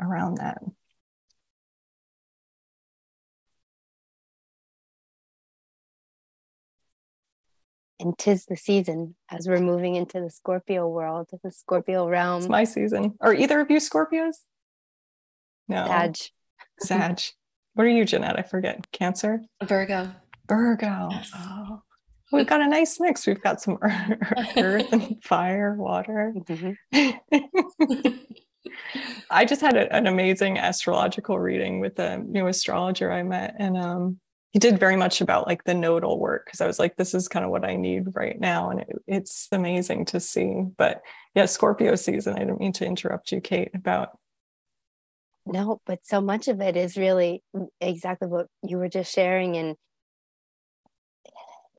around 0.00 0.36
that. 0.36 0.58
And 8.00 8.16
tis 8.18 8.46
the 8.46 8.56
season 8.56 9.14
as 9.30 9.48
we're 9.48 9.60
moving 9.60 9.96
into 9.96 10.20
the 10.20 10.30
Scorpio 10.30 10.88
world, 10.88 11.28
the 11.42 11.50
Scorpio 11.50 12.08
realm. 12.08 12.38
It's 12.38 12.48
my 12.48 12.64
season. 12.64 13.14
Are 13.20 13.34
either 13.34 13.60
of 13.60 13.70
you 13.70 13.78
Scorpios? 13.78 14.36
No. 15.68 15.86
Sag. 15.86 16.16
Sag. 16.80 17.20
What 17.74 17.86
are 17.86 17.90
you, 17.90 18.04
Jeanette? 18.04 18.38
I 18.38 18.42
forget. 18.42 18.90
Cancer? 18.92 19.42
Virgo. 19.62 20.10
Virgo. 20.48 21.08
Yes. 21.10 21.30
Oh. 21.34 21.82
We've 22.30 22.46
got 22.46 22.60
a 22.60 22.68
nice 22.68 23.00
mix. 23.00 23.26
We've 23.26 23.42
got 23.42 23.60
some 23.60 23.78
earth 23.82 24.92
and 24.92 25.22
fire, 25.24 25.74
water. 25.74 26.34
Mm-hmm. 26.36 28.10
I 29.30 29.44
just 29.44 29.60
had 29.60 29.76
a, 29.76 29.94
an 29.94 30.06
amazing 30.06 30.58
astrological 30.58 31.38
reading 31.38 31.80
with 31.80 31.98
a 31.98 32.18
new 32.18 32.46
astrologer 32.46 33.10
I 33.10 33.22
met, 33.22 33.54
and 33.58 33.76
um, 33.76 34.20
he 34.20 34.27
did 34.58 34.78
very 34.78 34.96
much 34.96 35.20
about 35.20 35.46
like 35.46 35.64
the 35.64 35.74
nodal 35.74 36.18
work 36.18 36.46
because 36.46 36.60
I 36.60 36.66
was 36.66 36.78
like, 36.78 36.96
this 36.96 37.14
is 37.14 37.28
kind 37.28 37.44
of 37.44 37.50
what 37.50 37.64
I 37.64 37.76
need 37.76 38.14
right 38.14 38.38
now. 38.38 38.70
And 38.70 38.80
it, 38.80 38.88
it's 39.06 39.48
amazing 39.52 40.06
to 40.06 40.20
see. 40.20 40.62
But 40.76 41.02
yeah, 41.34 41.46
Scorpio 41.46 41.94
season, 41.96 42.34
I 42.34 42.40
didn't 42.40 42.60
mean 42.60 42.72
to 42.74 42.86
interrupt 42.86 43.32
you, 43.32 43.40
Kate, 43.40 43.70
about. 43.74 44.18
No, 45.44 45.80
but 45.86 46.04
so 46.04 46.20
much 46.20 46.48
of 46.48 46.60
it 46.60 46.76
is 46.76 46.96
really 46.96 47.42
mm, 47.54 47.68
exactly 47.80 48.28
what 48.28 48.46
you 48.62 48.78
were 48.78 48.88
just 48.88 49.14
sharing. 49.14 49.56
And 49.56 49.76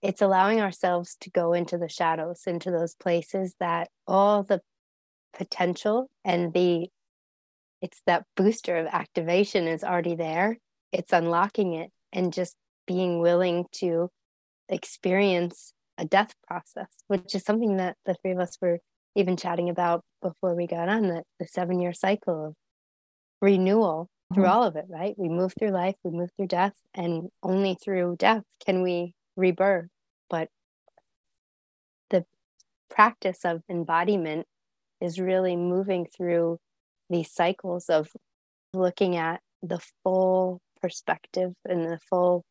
it's 0.01 0.21
allowing 0.21 0.61
ourselves 0.61 1.17
to 1.21 1.29
go 1.29 1.53
into 1.53 1.77
the 1.77 1.89
shadows, 1.89 2.43
into 2.47 2.71
those 2.71 2.95
places 2.95 3.55
that 3.59 3.89
all 4.07 4.43
the 4.43 4.61
potential 5.33 6.09
and 6.25 6.53
the 6.53 6.87
it's 7.81 8.01
that 8.05 8.25
booster 8.35 8.75
of 8.75 8.87
activation 8.87 9.67
is 9.67 9.83
already 9.83 10.15
there. 10.15 10.57
It's 10.91 11.13
unlocking 11.13 11.75
it 11.75 11.91
and 12.11 12.33
just 12.33 12.55
being 12.89 13.19
willing 13.19 13.65
to 13.71 14.09
experience 14.67 15.73
a 15.99 16.05
death 16.05 16.33
process, 16.47 16.87
which 17.07 17.35
is 17.35 17.43
something 17.43 17.77
that 17.77 17.95
the 18.07 18.15
three 18.15 18.31
of 18.31 18.39
us 18.39 18.57
were 18.59 18.79
even 19.15 19.37
chatting 19.37 19.69
about 19.69 20.03
before 20.23 20.55
we 20.55 20.65
got 20.65 20.89
on 20.89 21.07
that 21.09 21.23
the 21.39 21.45
seven 21.45 21.79
year 21.79 21.93
cycle 21.93 22.47
of 22.47 22.53
renewal 23.41 24.09
through 24.33 24.45
mm-hmm. 24.45 24.51
all 24.51 24.63
of 24.63 24.75
it, 24.75 24.85
right? 24.89 25.13
We 25.17 25.29
move 25.29 25.53
through 25.57 25.69
life, 25.69 25.95
we 26.03 26.09
move 26.09 26.31
through 26.35 26.47
death, 26.47 26.73
and 26.95 27.29
only 27.43 27.77
through 27.83 28.15
death 28.17 28.43
can 28.65 28.81
we 28.81 29.13
rebirth. 29.37 29.89
But 30.27 30.49
the 32.09 32.25
practice 32.89 33.45
of 33.45 33.61
embodiment 33.69 34.47
is 34.99 35.19
really 35.19 35.55
moving 35.55 36.07
through 36.17 36.57
these 37.07 37.31
cycles 37.31 37.87
of 37.87 38.09
looking 38.73 39.15
at 39.15 39.41
the 39.61 39.79
full 40.03 40.59
perspective 40.81 41.53
and 41.65 41.85
the 41.85 41.99
full, 42.09 42.43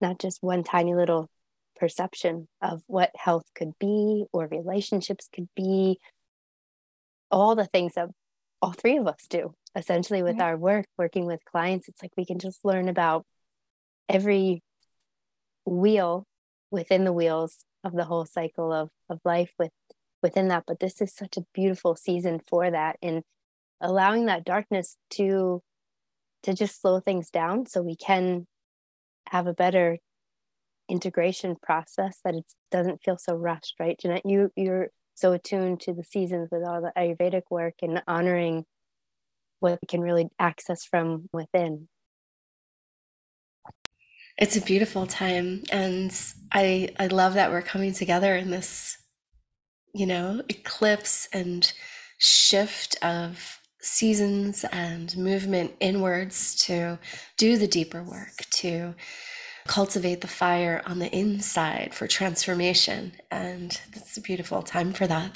not 0.00 0.18
just 0.18 0.42
one 0.42 0.64
tiny 0.64 0.94
little 0.94 1.28
perception 1.76 2.48
of 2.60 2.82
what 2.86 3.10
health 3.16 3.44
could 3.54 3.72
be 3.78 4.24
or 4.32 4.48
relationships 4.48 5.28
could 5.32 5.48
be, 5.54 5.98
all 7.30 7.54
the 7.54 7.66
things 7.66 7.94
that 7.94 8.08
all 8.60 8.72
three 8.72 8.96
of 8.96 9.06
us 9.06 9.26
do 9.28 9.54
essentially 9.76 10.22
with 10.22 10.40
our 10.40 10.56
work, 10.56 10.86
working 10.96 11.26
with 11.26 11.44
clients. 11.44 11.88
It's 11.88 12.02
like 12.02 12.12
we 12.16 12.24
can 12.24 12.38
just 12.38 12.64
learn 12.64 12.88
about 12.88 13.24
every 14.08 14.62
wheel 15.64 16.26
within 16.70 17.04
the 17.04 17.12
wheels 17.12 17.64
of 17.84 17.92
the 17.92 18.04
whole 18.04 18.26
cycle 18.26 18.72
of, 18.72 18.90
of 19.08 19.20
life 19.24 19.52
with 19.58 19.70
within 20.22 20.48
that. 20.48 20.64
But 20.66 20.80
this 20.80 21.00
is 21.00 21.14
such 21.14 21.36
a 21.36 21.44
beautiful 21.54 21.94
season 21.94 22.40
for 22.48 22.70
that 22.70 22.96
and 23.02 23.22
allowing 23.80 24.26
that 24.26 24.44
darkness 24.44 24.96
to 25.10 25.62
to 26.42 26.54
just 26.54 26.80
slow 26.80 27.00
things 27.00 27.30
down 27.30 27.66
so 27.66 27.82
we 27.82 27.96
can 27.96 28.46
have 29.30 29.46
a 29.46 29.54
better 29.54 29.98
integration 30.88 31.56
process 31.62 32.18
that 32.24 32.34
it 32.34 32.44
doesn't 32.70 33.02
feel 33.02 33.18
so 33.18 33.34
rushed, 33.34 33.74
right? 33.78 33.98
Jeanette, 33.98 34.26
you 34.26 34.50
you're 34.56 34.88
so 35.14 35.32
attuned 35.32 35.80
to 35.80 35.92
the 35.92 36.04
seasons 36.04 36.48
with 36.50 36.64
all 36.64 36.80
the 36.80 36.92
Ayurvedic 36.96 37.42
work 37.50 37.74
and 37.82 38.02
honoring 38.06 38.64
what 39.60 39.78
we 39.82 39.86
can 39.86 40.00
really 40.00 40.28
access 40.38 40.84
from 40.84 41.28
within. 41.32 41.88
It's 44.38 44.56
a 44.56 44.60
beautiful 44.60 45.06
time 45.06 45.64
and 45.70 46.12
I 46.52 46.90
I 46.98 47.08
love 47.08 47.34
that 47.34 47.50
we're 47.50 47.62
coming 47.62 47.92
together 47.92 48.36
in 48.36 48.50
this 48.50 48.96
you 49.94 50.06
know 50.06 50.42
eclipse 50.48 51.28
and 51.32 51.72
shift 52.18 52.96
of 53.02 53.58
seasons 53.80 54.64
and 54.72 55.16
movement 55.16 55.72
inwards 55.80 56.56
to 56.66 56.98
do 57.36 57.56
the 57.56 57.68
deeper 57.68 58.02
work 58.02 58.44
to 58.50 58.94
cultivate 59.66 60.20
the 60.20 60.26
fire 60.26 60.82
on 60.86 60.98
the 60.98 61.14
inside 61.14 61.94
for 61.94 62.06
transformation. 62.06 63.12
And 63.30 63.80
it's 63.92 64.16
a 64.16 64.20
beautiful 64.20 64.62
time 64.62 64.92
for 64.92 65.06
that. 65.06 65.32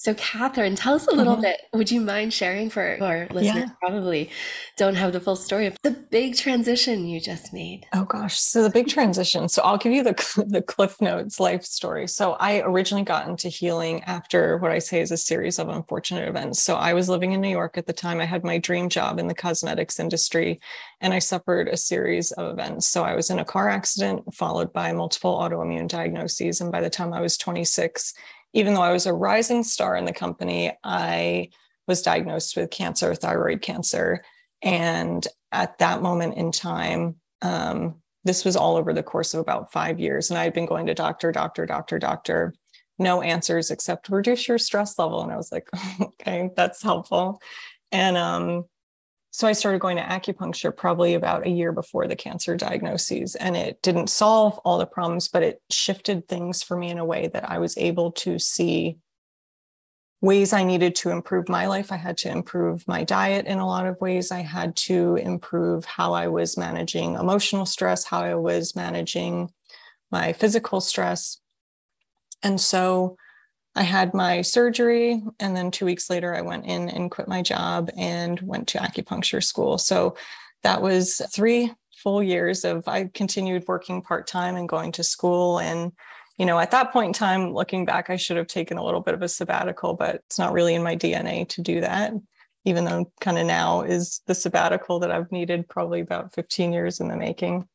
So, 0.00 0.14
Catherine, 0.14 0.76
tell 0.76 0.94
us 0.94 1.08
a 1.08 1.10
little 1.10 1.32
mm-hmm. 1.32 1.42
bit. 1.42 1.60
Would 1.72 1.90
you 1.90 2.00
mind 2.00 2.32
sharing 2.32 2.70
for 2.70 2.96
our 3.02 3.26
listeners? 3.32 3.64
Yeah. 3.64 3.70
Probably 3.80 4.30
don't 4.76 4.94
have 4.94 5.12
the 5.12 5.18
full 5.18 5.34
story 5.34 5.66
of 5.66 5.76
the 5.82 5.90
big 5.90 6.36
transition 6.36 7.08
you 7.08 7.20
just 7.20 7.52
made. 7.52 7.84
Oh 7.92 8.04
gosh, 8.04 8.38
so 8.38 8.62
the 8.62 8.70
big 8.70 8.86
transition. 8.86 9.48
So 9.48 9.60
I'll 9.62 9.76
give 9.76 9.92
you 9.92 10.04
the 10.04 10.44
the 10.48 10.62
Cliff 10.62 11.00
Notes 11.00 11.40
life 11.40 11.64
story. 11.64 12.06
So 12.06 12.34
I 12.34 12.60
originally 12.60 13.02
got 13.02 13.28
into 13.28 13.48
healing 13.48 14.04
after 14.04 14.58
what 14.58 14.70
I 14.70 14.78
say 14.78 15.00
is 15.00 15.10
a 15.10 15.16
series 15.16 15.58
of 15.58 15.68
unfortunate 15.68 16.28
events. 16.28 16.62
So 16.62 16.76
I 16.76 16.92
was 16.92 17.08
living 17.08 17.32
in 17.32 17.40
New 17.40 17.50
York 17.50 17.76
at 17.76 17.88
the 17.88 17.92
time. 17.92 18.20
I 18.20 18.24
had 18.24 18.44
my 18.44 18.58
dream 18.58 18.88
job 18.88 19.18
in 19.18 19.26
the 19.26 19.34
cosmetics 19.34 19.98
industry, 19.98 20.60
and 21.00 21.12
I 21.12 21.18
suffered 21.18 21.66
a 21.66 21.76
series 21.76 22.30
of 22.30 22.52
events. 22.52 22.86
So 22.86 23.02
I 23.02 23.16
was 23.16 23.30
in 23.30 23.40
a 23.40 23.44
car 23.44 23.68
accident 23.68 24.32
followed 24.32 24.72
by 24.72 24.92
multiple 24.92 25.40
autoimmune 25.40 25.88
diagnoses, 25.88 26.60
and 26.60 26.70
by 26.70 26.82
the 26.82 26.88
time 26.88 27.12
I 27.12 27.20
was 27.20 27.36
26 27.36 28.14
even 28.52 28.74
though 28.74 28.82
I 28.82 28.92
was 28.92 29.06
a 29.06 29.12
rising 29.12 29.62
star 29.62 29.96
in 29.96 30.04
the 30.04 30.12
company, 30.12 30.72
I 30.82 31.50
was 31.86 32.02
diagnosed 32.02 32.56
with 32.56 32.70
cancer, 32.70 33.14
thyroid 33.14 33.62
cancer. 33.62 34.24
And 34.62 35.26
at 35.52 35.78
that 35.78 36.02
moment 36.02 36.36
in 36.36 36.52
time, 36.52 37.16
um, 37.42 37.96
this 38.24 38.44
was 38.44 38.56
all 38.56 38.76
over 38.76 38.92
the 38.92 39.02
course 39.02 39.32
of 39.32 39.40
about 39.40 39.72
five 39.72 39.98
years. 39.98 40.30
And 40.30 40.38
I 40.38 40.44
had 40.44 40.52
been 40.52 40.66
going 40.66 40.86
to 40.86 40.94
doctor, 40.94 41.32
doctor, 41.32 41.66
doctor, 41.66 41.98
doctor, 41.98 42.54
no 42.98 43.22
answers 43.22 43.70
except 43.70 44.08
reduce 44.08 44.48
your 44.48 44.58
stress 44.58 44.98
level. 44.98 45.22
And 45.22 45.32
I 45.32 45.36
was 45.36 45.52
like, 45.52 45.68
okay, 46.00 46.50
that's 46.56 46.82
helpful. 46.82 47.40
And 47.92 48.16
um, 48.16 48.64
so 49.38 49.46
I 49.46 49.52
started 49.52 49.80
going 49.80 49.98
to 49.98 50.02
acupuncture 50.02 50.76
probably 50.76 51.14
about 51.14 51.46
a 51.46 51.50
year 51.50 51.70
before 51.70 52.08
the 52.08 52.16
cancer 52.16 52.56
diagnoses. 52.56 53.36
And 53.36 53.56
it 53.56 53.80
didn't 53.82 54.10
solve 54.10 54.58
all 54.64 54.78
the 54.78 54.84
problems, 54.86 55.28
but 55.28 55.44
it 55.44 55.62
shifted 55.70 56.26
things 56.26 56.60
for 56.60 56.76
me 56.76 56.90
in 56.90 56.98
a 56.98 57.04
way 57.04 57.28
that 57.28 57.48
I 57.48 57.58
was 57.58 57.78
able 57.78 58.10
to 58.12 58.40
see 58.40 58.98
ways 60.20 60.52
I 60.52 60.64
needed 60.64 60.96
to 60.96 61.10
improve 61.10 61.48
my 61.48 61.68
life. 61.68 61.92
I 61.92 61.98
had 61.98 62.18
to 62.18 62.28
improve 62.28 62.88
my 62.88 63.04
diet 63.04 63.46
in 63.46 63.58
a 63.58 63.66
lot 63.66 63.86
of 63.86 64.00
ways. 64.00 64.32
I 64.32 64.40
had 64.40 64.74
to 64.88 65.14
improve 65.14 65.84
how 65.84 66.14
I 66.14 66.26
was 66.26 66.58
managing 66.58 67.14
emotional 67.14 67.64
stress, 67.64 68.02
how 68.02 68.22
I 68.22 68.34
was 68.34 68.74
managing 68.74 69.52
my 70.10 70.32
physical 70.32 70.80
stress. 70.80 71.38
And 72.42 72.60
so 72.60 73.16
I 73.78 73.82
had 73.82 74.12
my 74.12 74.42
surgery, 74.42 75.22
and 75.38 75.56
then 75.56 75.70
two 75.70 75.84
weeks 75.84 76.10
later, 76.10 76.34
I 76.34 76.40
went 76.40 76.66
in 76.66 76.88
and 76.88 77.12
quit 77.12 77.28
my 77.28 77.42
job 77.42 77.90
and 77.96 78.40
went 78.40 78.66
to 78.68 78.78
acupuncture 78.78 79.42
school. 79.42 79.78
So 79.78 80.16
that 80.64 80.82
was 80.82 81.22
three 81.32 81.72
full 81.96 82.20
years 82.20 82.64
of 82.64 82.88
I 82.88 83.08
continued 83.14 83.68
working 83.68 84.02
part 84.02 84.26
time 84.26 84.56
and 84.56 84.68
going 84.68 84.90
to 84.92 85.04
school. 85.04 85.60
And, 85.60 85.92
you 86.38 86.44
know, 86.44 86.58
at 86.58 86.72
that 86.72 86.92
point 86.92 87.06
in 87.06 87.12
time, 87.12 87.54
looking 87.54 87.84
back, 87.84 88.10
I 88.10 88.16
should 88.16 88.36
have 88.36 88.48
taken 88.48 88.78
a 88.78 88.84
little 88.84 89.00
bit 89.00 89.14
of 89.14 89.22
a 89.22 89.28
sabbatical, 89.28 89.94
but 89.94 90.16
it's 90.26 90.40
not 90.40 90.52
really 90.52 90.74
in 90.74 90.82
my 90.82 90.96
DNA 90.96 91.48
to 91.50 91.62
do 91.62 91.80
that, 91.80 92.12
even 92.64 92.84
though 92.84 93.12
kind 93.20 93.38
of 93.38 93.46
now 93.46 93.82
is 93.82 94.22
the 94.26 94.34
sabbatical 94.34 94.98
that 94.98 95.12
I've 95.12 95.30
needed 95.30 95.68
probably 95.68 96.00
about 96.00 96.34
15 96.34 96.72
years 96.72 96.98
in 96.98 97.06
the 97.06 97.16
making. 97.16 97.68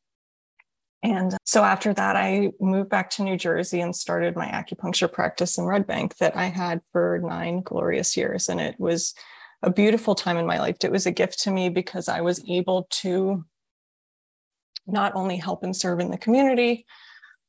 And 1.04 1.36
so 1.44 1.62
after 1.62 1.92
that, 1.92 2.16
I 2.16 2.50
moved 2.60 2.88
back 2.88 3.10
to 3.10 3.22
New 3.22 3.36
Jersey 3.36 3.82
and 3.82 3.94
started 3.94 4.36
my 4.36 4.46
acupuncture 4.46 5.12
practice 5.12 5.58
in 5.58 5.66
Red 5.66 5.86
Bank 5.86 6.16
that 6.16 6.34
I 6.34 6.46
had 6.46 6.80
for 6.92 7.20
nine 7.22 7.60
glorious 7.60 8.16
years. 8.16 8.48
And 8.48 8.58
it 8.58 8.80
was 8.80 9.14
a 9.62 9.70
beautiful 9.70 10.14
time 10.14 10.38
in 10.38 10.46
my 10.46 10.58
life. 10.58 10.76
It 10.82 10.90
was 10.90 11.04
a 11.04 11.12
gift 11.12 11.40
to 11.40 11.50
me 11.50 11.68
because 11.68 12.08
I 12.08 12.22
was 12.22 12.42
able 12.48 12.88
to 13.02 13.44
not 14.86 15.14
only 15.14 15.36
help 15.36 15.62
and 15.62 15.76
serve 15.76 16.00
in 16.00 16.10
the 16.10 16.16
community, 16.16 16.86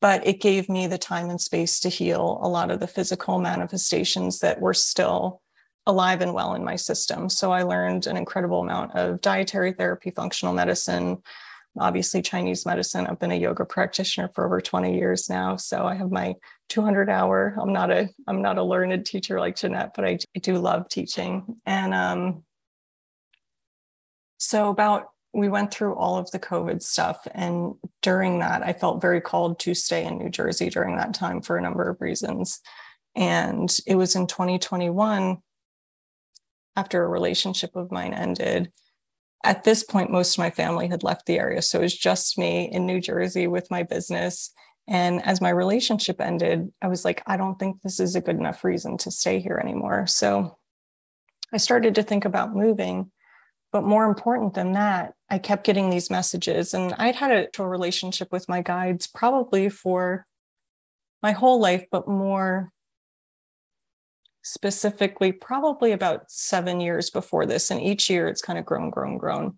but 0.02 0.28
it 0.28 0.42
gave 0.42 0.68
me 0.68 0.88
the 0.88 0.98
time 0.98 1.30
and 1.30 1.40
space 1.40 1.80
to 1.80 1.90
heal 1.90 2.40
a 2.42 2.50
lot 2.50 2.72
of 2.72 2.82
the 2.82 2.88
physical 2.88 3.40
manifestations 3.40 4.40
that 4.40 4.60
were 4.60 4.74
still 4.74 5.42
alive 5.88 6.20
and 6.20 6.34
well 6.34 6.56
in 6.56 6.64
my 6.66 6.76
system. 6.76 7.30
So 7.30 7.54
I 7.54 7.64
learned 7.64 8.06
an 8.06 8.18
incredible 8.18 8.60
amount 8.60 8.96
of 8.96 9.22
dietary 9.22 9.72
therapy, 9.72 10.12
functional 10.12 10.54
medicine, 10.54 11.22
obviously 11.80 12.22
Chinese 12.22 12.66
medicine. 12.66 13.08
I've 13.08 13.20
been 13.20 13.32
a 13.32 13.40
yoga 13.40 13.66
practitioner 13.66 14.30
for 14.34 14.46
over 14.46 14.62
20 14.62 14.98
years 14.98 15.30
now. 15.30 15.56
So 15.58 15.86
I 15.86 15.96
have 15.96 16.12
my 16.12 16.36
200 16.70 17.10
hour. 17.10 17.56
I'm 17.60 17.74
not 17.74 17.92
a 17.92 18.10
I'm 18.28 18.42
not 18.42 18.58
a 18.58 18.64
learned 18.64 19.06
teacher 19.06 19.40
like 19.40 19.58
Jeanette, 19.58 19.92
but 19.96 20.06
I, 20.06 20.18
I 20.36 20.40
do 20.40 20.58
love 20.58 20.90
teaching. 20.90 21.58
And 21.66 21.94
um, 21.94 22.44
so 24.38 24.70
about 24.70 25.08
we 25.34 25.50
went 25.50 25.72
through 25.72 25.96
all 25.96 26.18
of 26.18 26.32
the 26.32 26.40
COVID 26.40 26.82
stuff, 26.82 27.28
and 27.34 27.74
during 28.02 28.40
that, 28.40 28.64
I 28.64 28.72
felt 28.72 29.02
very 29.02 29.20
called 29.20 29.60
to 29.60 29.74
stay 29.74 30.06
in 30.06 30.18
New 30.18 30.30
Jersey 30.30 30.70
during 30.70 30.96
that 30.96 31.14
time 31.14 31.42
for 31.42 31.58
a 31.58 31.62
number 31.62 31.90
of 31.90 32.00
reasons. 32.00 32.62
And 33.16 33.70
it 33.86 33.96
was 33.96 34.16
in 34.16 34.28
2021, 34.28 35.38
after 36.78 37.04
a 37.04 37.08
relationship 37.08 37.76
of 37.76 37.92
mine 37.92 38.14
ended, 38.14 38.72
at 39.46 39.64
this 39.64 39.84
point, 39.84 40.12
most 40.12 40.36
of 40.36 40.40
my 40.40 40.50
family 40.50 40.88
had 40.88 41.04
left 41.04 41.26
the 41.26 41.40
area. 41.40 41.62
So 41.62 41.80
it 41.80 41.84
was 41.84 41.98
just 41.98 42.38
me 42.38 42.70
in 42.72 42.86
New 42.86 43.00
Jersey 43.00 43.48
with 43.48 43.70
my 43.72 43.84
business. 43.84 44.52
And 44.88 45.24
as 45.24 45.42
my 45.42 45.50
relationship 45.50 46.20
ended, 46.20 46.72
I 46.82 46.88
was 46.88 47.06
like, 47.06 47.24
I 47.26 47.38
don't 47.38 47.58
think 47.58 47.82
this 47.82 48.00
is 48.00 48.16
a 48.16 48.22
good 48.22 48.38
enough 48.38 48.64
reason 48.64 48.98
to 49.00 49.12
stay 49.12 49.40
here 49.40 49.60
anymore. 49.64 50.08
So 50.08 50.58
I 51.54 51.58
started 51.58 51.96
to 51.96 52.04
think 52.04 52.26
about 52.26 52.56
moving. 52.56 53.12
But 53.72 53.84
more 53.84 54.06
important 54.06 54.54
than 54.54 54.72
that, 54.74 55.14
I 55.30 55.38
kept 55.38 55.66
getting 55.66 55.90
these 55.90 56.10
messages. 56.10 56.74
And 56.74 56.94
I'd 56.98 57.16
had 57.16 57.50
a, 57.58 57.64
relationship 57.64 58.32
with 58.32 58.48
my 58.48 58.62
guides 58.62 59.08
probably 59.08 59.70
for 59.70 60.26
my 61.22 61.34
whole 61.34 61.60
life, 61.60 61.86
but 61.92 62.08
more 62.08 62.70
specifically 64.46 65.32
probably 65.32 65.92
about 65.92 66.30
seven 66.30 66.80
years 66.80 67.10
before 67.10 67.48
this. 67.48 67.72
And 67.72 67.82
each 67.82 68.12
year 68.12 68.28
it's 68.28 68.44
kind 68.44 68.60
of 68.60 68.66
grown, 68.66 68.92
grown, 68.92 69.18
grown. 69.18 69.58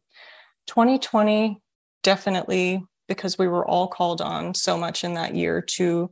2020 0.68 1.62
definitely 2.04 2.82
because 3.10 3.38
we 3.38 3.50
were 3.50 3.68
all 3.68 3.90
called 3.90 4.22
on 4.22 4.54
so 4.54 4.78
much 4.78 5.04
in 5.04 5.14
that 5.16 5.36
year 5.36 5.62
to 5.62 6.10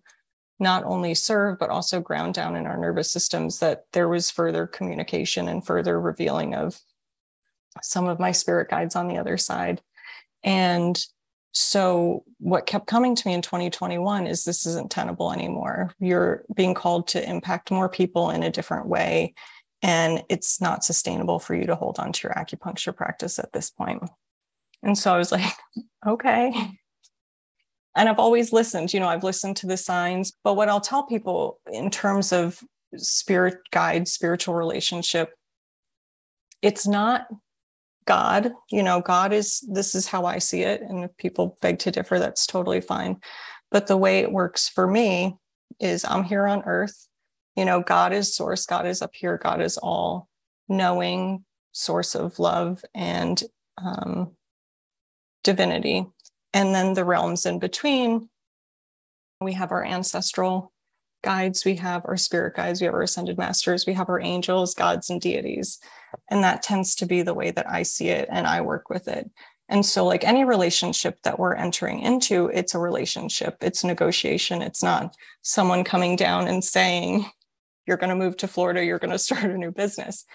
not 0.59 0.83
only 0.83 1.13
serve, 1.13 1.57
but 1.57 1.69
also 1.69 2.01
ground 2.01 2.33
down 2.33 2.57
in 2.57 2.65
our 2.65 2.77
nervous 2.77 3.09
systems 3.09 3.59
that 3.59 3.83
there 3.93 4.09
was 4.09 4.29
further 4.29 4.67
communication 4.67 5.47
and 5.47 5.65
further 5.65 5.99
revealing 5.99 6.53
of 6.53 6.77
some 7.81 8.07
of 8.07 8.19
my 8.19 8.33
spirit 8.33 8.69
guides 8.69 8.95
on 8.97 9.07
the 9.07 9.17
other 9.17 9.37
side. 9.37 9.81
And 10.43 11.01
so, 11.57 12.25
what 12.39 12.65
kept 12.65 12.85
coming 12.85 13.15
to 13.15 13.27
me 13.27 13.33
in 13.33 13.41
2021 13.41 14.27
is 14.27 14.43
this 14.43 14.65
isn't 14.65 14.91
tenable 14.91 15.31
anymore. 15.31 15.95
You're 15.99 16.43
being 16.53 16.73
called 16.73 17.07
to 17.09 17.29
impact 17.29 17.71
more 17.71 17.87
people 17.87 18.29
in 18.29 18.43
a 18.43 18.51
different 18.51 18.87
way. 18.87 19.33
And 19.81 20.21
it's 20.27 20.59
not 20.59 20.83
sustainable 20.83 21.39
for 21.39 21.55
you 21.55 21.65
to 21.67 21.75
hold 21.75 21.97
on 21.97 22.11
to 22.11 22.27
your 22.27 22.33
acupuncture 22.33 22.93
practice 22.93 23.39
at 23.39 23.53
this 23.53 23.69
point. 23.69 24.03
And 24.83 24.97
so 24.97 25.13
I 25.13 25.17
was 25.17 25.31
like, 25.31 25.45
okay. 26.05 26.51
And 27.95 28.09
I've 28.09 28.19
always 28.19 28.51
listened, 28.51 28.93
you 28.93 28.99
know, 28.99 29.07
I've 29.07 29.23
listened 29.23 29.55
to 29.57 29.67
the 29.67 29.77
signs. 29.77 30.33
But 30.43 30.55
what 30.55 30.67
I'll 30.67 30.81
tell 30.81 31.03
people 31.03 31.61
in 31.71 31.89
terms 31.89 32.33
of 32.33 32.61
spirit 32.97 33.59
guide, 33.71 34.09
spiritual 34.09 34.55
relationship, 34.55 35.31
it's 36.61 36.85
not 36.85 37.27
God. 38.05 38.51
You 38.71 38.83
know, 38.83 39.01
God 39.01 39.33
is, 39.33 39.63
this 39.71 39.95
is 39.95 40.07
how 40.07 40.25
I 40.25 40.39
see 40.39 40.61
it. 40.61 40.81
And 40.81 41.03
if 41.03 41.15
people 41.17 41.57
beg 41.61 41.79
to 41.79 41.91
differ, 41.91 42.19
that's 42.19 42.45
totally 42.45 42.81
fine. 42.81 43.19
But 43.71 43.87
the 43.87 43.97
way 43.97 44.19
it 44.19 44.31
works 44.31 44.69
for 44.69 44.87
me 44.87 45.37
is 45.79 46.05
I'm 46.05 46.23
here 46.23 46.47
on 46.47 46.63
earth. 46.65 47.07
You 47.55 47.65
know, 47.65 47.81
God 47.81 48.13
is 48.13 48.35
source, 48.35 48.65
God 48.65 48.85
is 48.85 49.01
up 49.01 49.11
here, 49.13 49.37
God 49.37 49.61
is 49.61 49.77
all 49.77 50.27
knowing 50.67 51.45
source 51.71 52.15
of 52.15 52.39
love 52.39 52.83
and 52.93 53.41
um, 53.77 54.31
divinity. 55.43 56.05
And 56.53 56.73
then 56.73 56.93
the 56.93 57.05
realms 57.05 57.45
in 57.45 57.59
between, 57.59 58.29
we 59.41 59.53
have 59.53 59.71
our 59.71 59.83
ancestral 59.83 60.71
guides, 61.25 61.65
we 61.65 61.75
have 61.75 62.03
our 62.05 62.15
spirit 62.15 62.55
guides, 62.55 62.79
we 62.79 62.85
have 62.85 62.93
our 62.93 63.01
ascended 63.01 63.37
masters, 63.37 63.85
we 63.85 63.93
have 63.93 64.07
our 64.07 64.21
angels, 64.21 64.73
gods, 64.73 65.09
and 65.09 65.19
deities. 65.19 65.79
And 66.29 66.43
that 66.43 66.63
tends 66.63 66.95
to 66.95 67.05
be 67.05 67.21
the 67.21 67.33
way 67.33 67.51
that 67.51 67.69
I 67.69 67.83
see 67.83 68.07
it 68.07 68.29
and 68.31 68.47
I 68.47 68.61
work 68.61 68.89
with 68.89 69.09
it. 69.09 69.29
And 69.67 69.85
so, 69.85 70.05
like 70.05 70.23
any 70.23 70.45
relationship 70.45 71.21
that 71.23 71.39
we're 71.39 71.55
entering 71.55 71.99
into, 71.99 72.47
it's 72.53 72.75
a 72.75 72.79
relationship, 72.79 73.57
it's 73.61 73.83
negotiation. 73.83 74.61
It's 74.61 74.83
not 74.83 75.15
someone 75.41 75.83
coming 75.83 76.15
down 76.15 76.47
and 76.47 76.63
saying, 76.63 77.25
You're 77.87 77.97
going 77.97 78.11
to 78.11 78.15
move 78.15 78.37
to 78.37 78.47
Florida, 78.47 78.85
you're 78.85 78.99
going 78.99 79.11
to 79.17 79.19
start 79.19 79.45
a 79.45 79.57
new 79.57 79.71
business. 79.71 80.25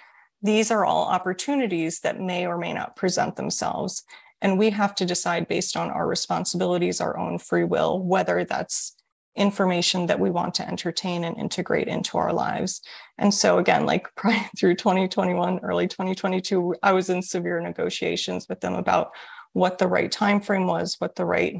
These 0.43 0.71
are 0.71 0.85
all 0.85 1.05
opportunities 1.07 2.01
that 2.01 2.21
may 2.21 2.47
or 2.47 2.59
may 2.59 2.73
not 2.73 2.97
present 2.97 3.37
themselves. 3.37 4.03
And 4.43 4.59
we 4.59 4.71
have 4.71 4.95
to 4.97 5.05
decide 5.05 5.49
based 5.49 5.77
on 5.77 5.91
our 5.91 6.07
responsibilities, 6.07 7.01
our 7.01 7.19
own 7.19 7.39
free 7.39 7.65
will, 7.65 8.03
whether 8.03 8.45
that's 8.45 8.97
information 9.41 10.07
that 10.07 10.21
we 10.21 10.29
want 10.31 10.55
to 10.55 10.69
entertain 10.69 11.25
and 11.25 11.37
integrate 11.39 11.89
into 11.89 12.19
our 12.19 12.33
lives. 12.33 12.83
And 13.17 13.33
so 13.33 13.57
again, 13.57 13.87
like 13.87 14.07
through 14.59 14.77
2021, 14.77 15.61
early 15.61 15.89
2022, 15.89 16.77
I 16.83 16.93
was 16.93 17.09
in 17.09 17.23
severe 17.23 17.61
negotiations 17.61 18.47
with 18.49 18.61
them 18.61 18.75
about 18.75 19.11
what 19.55 19.79
the 19.79 19.89
right 19.89 20.13
time 20.13 20.41
frame 20.41 20.67
was, 20.67 20.97
what 20.99 21.17
the 21.17 21.25
right 21.25 21.57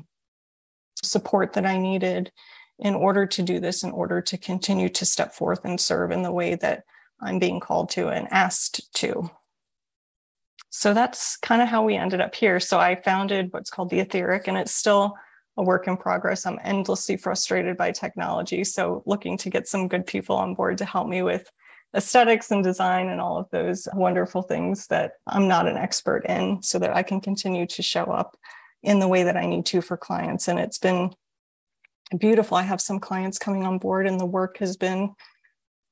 support 1.03 1.55
that 1.55 1.65
I 1.65 1.79
needed 1.79 2.31
in 2.79 2.95
order 2.95 3.27
to 3.27 3.43
do 3.43 3.59
this, 3.61 3.83
in 3.83 3.91
order 3.91 4.21
to 4.21 4.37
continue 4.37 4.91
to 4.91 5.07
step 5.07 5.33
forth 5.33 5.65
and 5.65 5.81
serve 5.81 6.11
in 6.11 6.23
the 6.23 6.33
way 6.33 6.57
that 6.57 6.85
I'm 7.23 7.39
being 7.39 7.61
called 7.61 7.89
to 7.91 8.09
and 8.09 8.29
asked 8.31 8.93
to. 8.97 9.31
So 10.69 10.93
that's 10.93 11.39
kind 11.39 11.63
of 11.63 11.69
how 11.69 11.83
we 11.83 11.97
ended 11.97 12.21
up 12.21 12.35
here. 12.35 12.61
So 12.61 12.79
I 12.79 13.01
founded 13.01 13.53
what's 13.53 13.71
called 13.71 13.91
the 13.91 14.01
Etheric, 14.01 14.49
and 14.49 14.57
it's 14.57 14.75
still 14.75 15.15
a 15.61 15.63
work 15.63 15.87
in 15.87 15.97
progress. 15.97 16.47
I'm 16.47 16.59
endlessly 16.65 17.19
frustrated 17.19 17.77
by 17.77 17.93
technology. 17.93 18.65
So, 18.65 19.03
looking 19.05 19.37
to 19.39 19.51
get 19.51 19.69
some 19.69 19.89
good 19.89 20.07
people 20.07 20.37
on 20.37 20.55
board 20.55 20.79
to 20.79 20.87
help 20.87 21.07
me 21.07 21.23
with 21.23 21.51
aesthetics 21.95 22.51
and 22.51 22.65
design 22.65 23.09
and 23.09 23.21
all 23.21 23.37
of 23.37 23.51
those 23.51 23.87
wonderful 23.93 24.43
things 24.43 24.87
that 24.87 25.13
I'm 25.27 25.49
not 25.49 25.69
an 25.69 25.77
expert 25.77 26.25
in 26.25 26.63
so 26.63 26.79
that 26.79 26.97
I 26.97 27.03
can 27.03 27.21
continue 27.21 27.67
to 27.67 27.83
show 27.83 28.05
up 28.05 28.39
in 28.83 29.01
the 29.01 29.09
way 29.09 29.25
that 29.25 29.37
I 29.37 29.45
need 29.45 29.67
to 29.67 29.83
for 29.83 29.99
clients. 29.99 30.49
And 30.49 30.59
it's 30.59 30.79
been 30.79 31.11
beautiful. 32.17 32.57
I 32.57 32.63
have 32.63 32.81
some 32.81 32.99
clients 32.99 33.39
coming 33.39 33.65
on 33.65 33.77
board, 33.79 34.07
and 34.07 34.19
the 34.19 34.27
work 34.27 34.59
has 34.59 34.79
been 34.79 35.15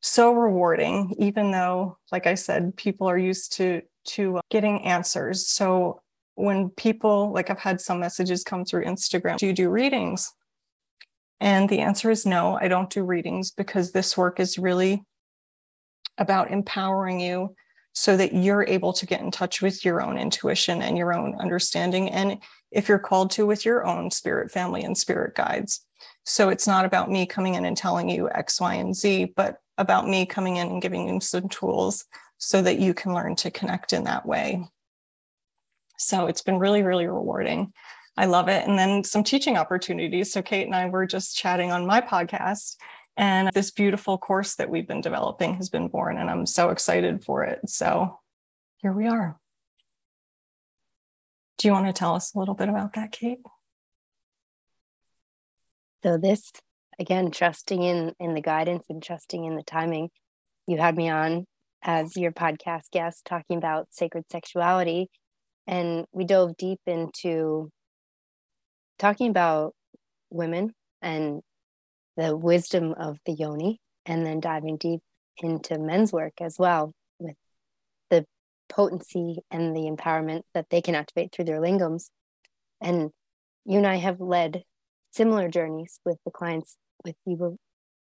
so 0.00 0.32
rewarding, 0.32 1.14
even 1.18 1.50
though, 1.50 1.98
like 2.10 2.26
I 2.26 2.36
said, 2.36 2.74
people 2.76 3.06
are 3.06 3.18
used 3.18 3.52
to 3.54 3.82
to 4.06 4.40
getting 4.50 4.84
answers. 4.84 5.46
So 5.46 6.00
when 6.38 6.70
people 6.70 7.32
like 7.32 7.50
I've 7.50 7.58
had 7.58 7.80
some 7.80 7.98
messages 7.98 8.44
come 8.44 8.64
through 8.64 8.84
Instagram, 8.84 9.38
do 9.38 9.46
you 9.46 9.52
do 9.52 9.70
readings? 9.70 10.32
And 11.40 11.68
the 11.68 11.80
answer 11.80 12.10
is 12.10 12.24
no, 12.24 12.58
I 12.60 12.68
don't 12.68 12.90
do 12.90 13.04
readings 13.04 13.50
because 13.50 13.90
this 13.90 14.16
work 14.16 14.38
is 14.38 14.58
really 14.58 15.02
about 16.16 16.50
empowering 16.50 17.20
you 17.20 17.54
so 17.92 18.16
that 18.16 18.32
you're 18.32 18.64
able 18.64 18.92
to 18.92 19.06
get 19.06 19.20
in 19.20 19.32
touch 19.32 19.62
with 19.62 19.84
your 19.84 20.00
own 20.00 20.16
intuition 20.16 20.82
and 20.82 20.96
your 20.96 21.12
own 21.12 21.34
understanding. 21.40 22.08
And 22.10 22.38
if 22.70 22.88
you're 22.88 22.98
called 23.00 23.32
to, 23.32 23.44
with 23.46 23.64
your 23.64 23.84
own 23.84 24.10
spirit 24.10 24.52
family 24.52 24.84
and 24.84 24.96
spirit 24.96 25.34
guides. 25.34 25.84
So 26.24 26.50
it's 26.50 26.66
not 26.66 26.84
about 26.84 27.10
me 27.10 27.26
coming 27.26 27.56
in 27.56 27.64
and 27.64 27.76
telling 27.76 28.08
you 28.08 28.30
X, 28.30 28.60
Y, 28.60 28.74
and 28.74 28.94
Z, 28.94 29.32
but 29.34 29.56
about 29.76 30.06
me 30.06 30.24
coming 30.26 30.56
in 30.56 30.68
and 30.68 30.82
giving 30.82 31.08
you 31.08 31.20
some 31.20 31.48
tools 31.48 32.04
so 32.36 32.62
that 32.62 32.78
you 32.78 32.94
can 32.94 33.12
learn 33.12 33.34
to 33.36 33.50
connect 33.50 33.92
in 33.92 34.04
that 34.04 34.24
way. 34.24 34.62
So 35.98 36.26
it's 36.26 36.42
been 36.42 36.58
really, 36.58 36.82
really 36.82 37.06
rewarding. 37.06 37.72
I 38.16 38.26
love 38.26 38.48
it. 38.48 38.66
And 38.66 38.78
then 38.78 39.04
some 39.04 39.22
teaching 39.22 39.56
opportunities. 39.56 40.32
So 40.32 40.42
Kate 40.42 40.66
and 40.66 40.74
I 40.74 40.86
were 40.86 41.06
just 41.06 41.36
chatting 41.36 41.70
on 41.70 41.86
my 41.86 42.00
podcast, 42.00 42.76
and 43.16 43.50
this 43.52 43.70
beautiful 43.70 44.16
course 44.16 44.54
that 44.56 44.70
we've 44.70 44.88
been 44.88 45.00
developing 45.00 45.54
has 45.56 45.68
been 45.68 45.88
born, 45.88 46.18
and 46.18 46.30
I'm 46.30 46.46
so 46.46 46.70
excited 46.70 47.24
for 47.24 47.44
it. 47.44 47.60
So 47.68 48.18
here 48.78 48.92
we 48.92 49.06
are. 49.08 49.38
Do 51.58 51.68
you 51.68 51.74
want 51.74 51.86
to 51.86 51.92
tell 51.92 52.14
us 52.14 52.34
a 52.34 52.38
little 52.38 52.54
bit 52.54 52.68
about 52.68 52.94
that, 52.94 53.10
Kate? 53.12 53.40
So 56.04 56.16
this 56.16 56.52
again, 57.00 57.30
trusting 57.30 57.82
in 57.82 58.14
in 58.20 58.34
the 58.34 58.40
guidance 58.40 58.86
and 58.88 59.02
trusting 59.02 59.44
in 59.44 59.56
the 59.56 59.64
timing. 59.64 60.10
You 60.66 60.78
had 60.78 60.96
me 60.96 61.08
on 61.08 61.46
as 61.82 62.16
your 62.16 62.32
podcast 62.32 62.90
guest 62.92 63.24
talking 63.24 63.56
about 63.56 63.88
sacred 63.90 64.24
sexuality 64.30 65.10
and 65.68 66.06
we 66.12 66.24
dove 66.24 66.56
deep 66.56 66.80
into 66.86 67.70
talking 68.98 69.28
about 69.28 69.74
women 70.30 70.72
and 71.02 71.42
the 72.16 72.36
wisdom 72.36 72.94
of 72.98 73.18
the 73.26 73.32
yoni 73.32 73.78
and 74.06 74.26
then 74.26 74.40
diving 74.40 74.78
deep 74.78 75.00
into 75.42 75.78
men's 75.78 76.12
work 76.12 76.32
as 76.40 76.56
well 76.58 76.92
with 77.20 77.36
the 78.10 78.24
potency 78.68 79.38
and 79.50 79.76
the 79.76 79.88
empowerment 79.88 80.42
that 80.54 80.68
they 80.70 80.80
can 80.80 80.96
activate 80.96 81.30
through 81.30 81.44
their 81.44 81.60
lingams 81.60 82.08
and 82.80 83.10
you 83.64 83.78
and 83.78 83.86
i 83.86 83.96
have 83.96 84.20
led 84.20 84.64
similar 85.12 85.48
journeys 85.48 86.00
with 86.04 86.18
the 86.24 86.30
clients 86.30 86.76
with 87.04 87.14
you 87.24 87.36
were 87.36 87.54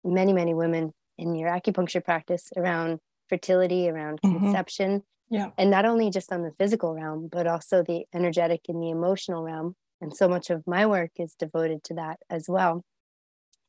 many 0.03 0.33
many 0.33 0.55
women 0.55 0.92
in 1.18 1.35
your 1.35 1.51
acupuncture 1.51 2.05
practice 2.05 2.51
around 2.57 2.99
fertility 3.29 3.88
around 3.88 4.18
mm-hmm. 4.23 4.38
conception 4.38 5.03
yeah. 5.31 5.51
And 5.57 5.71
not 5.71 5.87
only 5.87 6.11
just 6.11 6.33
on 6.33 6.43
the 6.43 6.53
physical 6.59 6.93
realm, 6.93 7.29
but 7.31 7.47
also 7.47 7.83
the 7.83 8.05
energetic 8.12 8.62
and 8.69 8.83
the 8.83 8.90
emotional 8.90 9.45
realm. 9.45 9.77
And 10.01 10.14
so 10.14 10.29
much 10.29 10.51
of 10.51 10.66
my 10.66 10.87
work 10.87 11.12
is 11.19 11.35
devoted 11.35 11.85
to 11.85 11.95
that 11.95 12.19
as 12.29 12.47
well. 12.49 12.85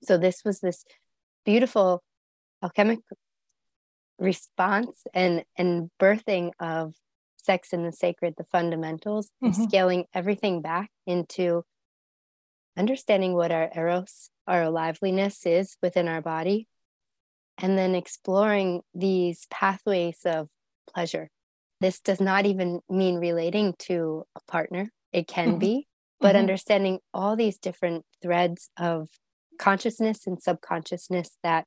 So 0.03 0.17
this 0.17 0.43
was 0.43 0.59
this 0.59 0.83
beautiful 1.45 2.03
alchemic 2.63 2.99
response 4.17 5.03
and 5.13 5.43
and 5.57 5.89
birthing 5.99 6.51
of 6.59 6.95
sex 7.37 7.73
and 7.73 7.85
the 7.85 7.91
sacred, 7.91 8.35
the 8.37 8.45
fundamentals, 8.45 9.29
mm-hmm. 9.43 9.63
scaling 9.63 10.05
everything 10.13 10.61
back 10.61 10.89
into 11.05 11.63
understanding 12.77 13.33
what 13.33 13.51
our 13.51 13.69
eros, 13.75 14.29
our 14.47 14.69
liveliness 14.69 15.45
is 15.45 15.75
within 15.81 16.07
our 16.07 16.21
body, 16.21 16.67
and 17.57 17.77
then 17.77 17.93
exploring 17.93 18.81
these 18.95 19.45
pathways 19.51 20.19
of 20.25 20.47
pleasure 20.87 21.29
this 21.81 21.99
does 21.99 22.21
not 22.21 22.45
even 22.45 22.79
mean 22.89 23.15
relating 23.15 23.73
to 23.79 24.23
a 24.35 24.39
partner, 24.49 24.89
it 25.11 25.27
can 25.27 25.49
mm-hmm. 25.49 25.57
be, 25.57 25.87
but 26.19 26.29
mm-hmm. 26.29 26.37
understanding 26.37 26.99
all 27.13 27.35
these 27.35 27.57
different 27.57 28.05
threads 28.21 28.69
of 28.77 29.09
consciousness 29.59 30.27
and 30.27 30.41
subconsciousness 30.41 31.31
that 31.43 31.65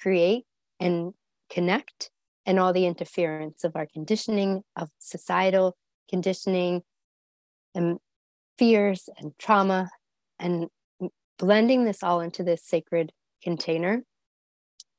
create 0.00 0.44
and 0.78 1.12
connect, 1.50 2.10
and 2.46 2.60
all 2.60 2.72
the 2.72 2.86
interference 2.86 3.64
of 3.64 3.74
our 3.74 3.86
conditioning, 3.92 4.62
of 4.76 4.88
societal 4.98 5.76
conditioning, 6.08 6.82
and 7.74 7.98
fears 8.58 9.08
and 9.18 9.32
trauma, 9.38 9.90
and 10.38 10.68
blending 11.38 11.84
this 11.84 12.02
all 12.02 12.20
into 12.20 12.44
this 12.44 12.62
sacred 12.64 13.10
container 13.42 14.02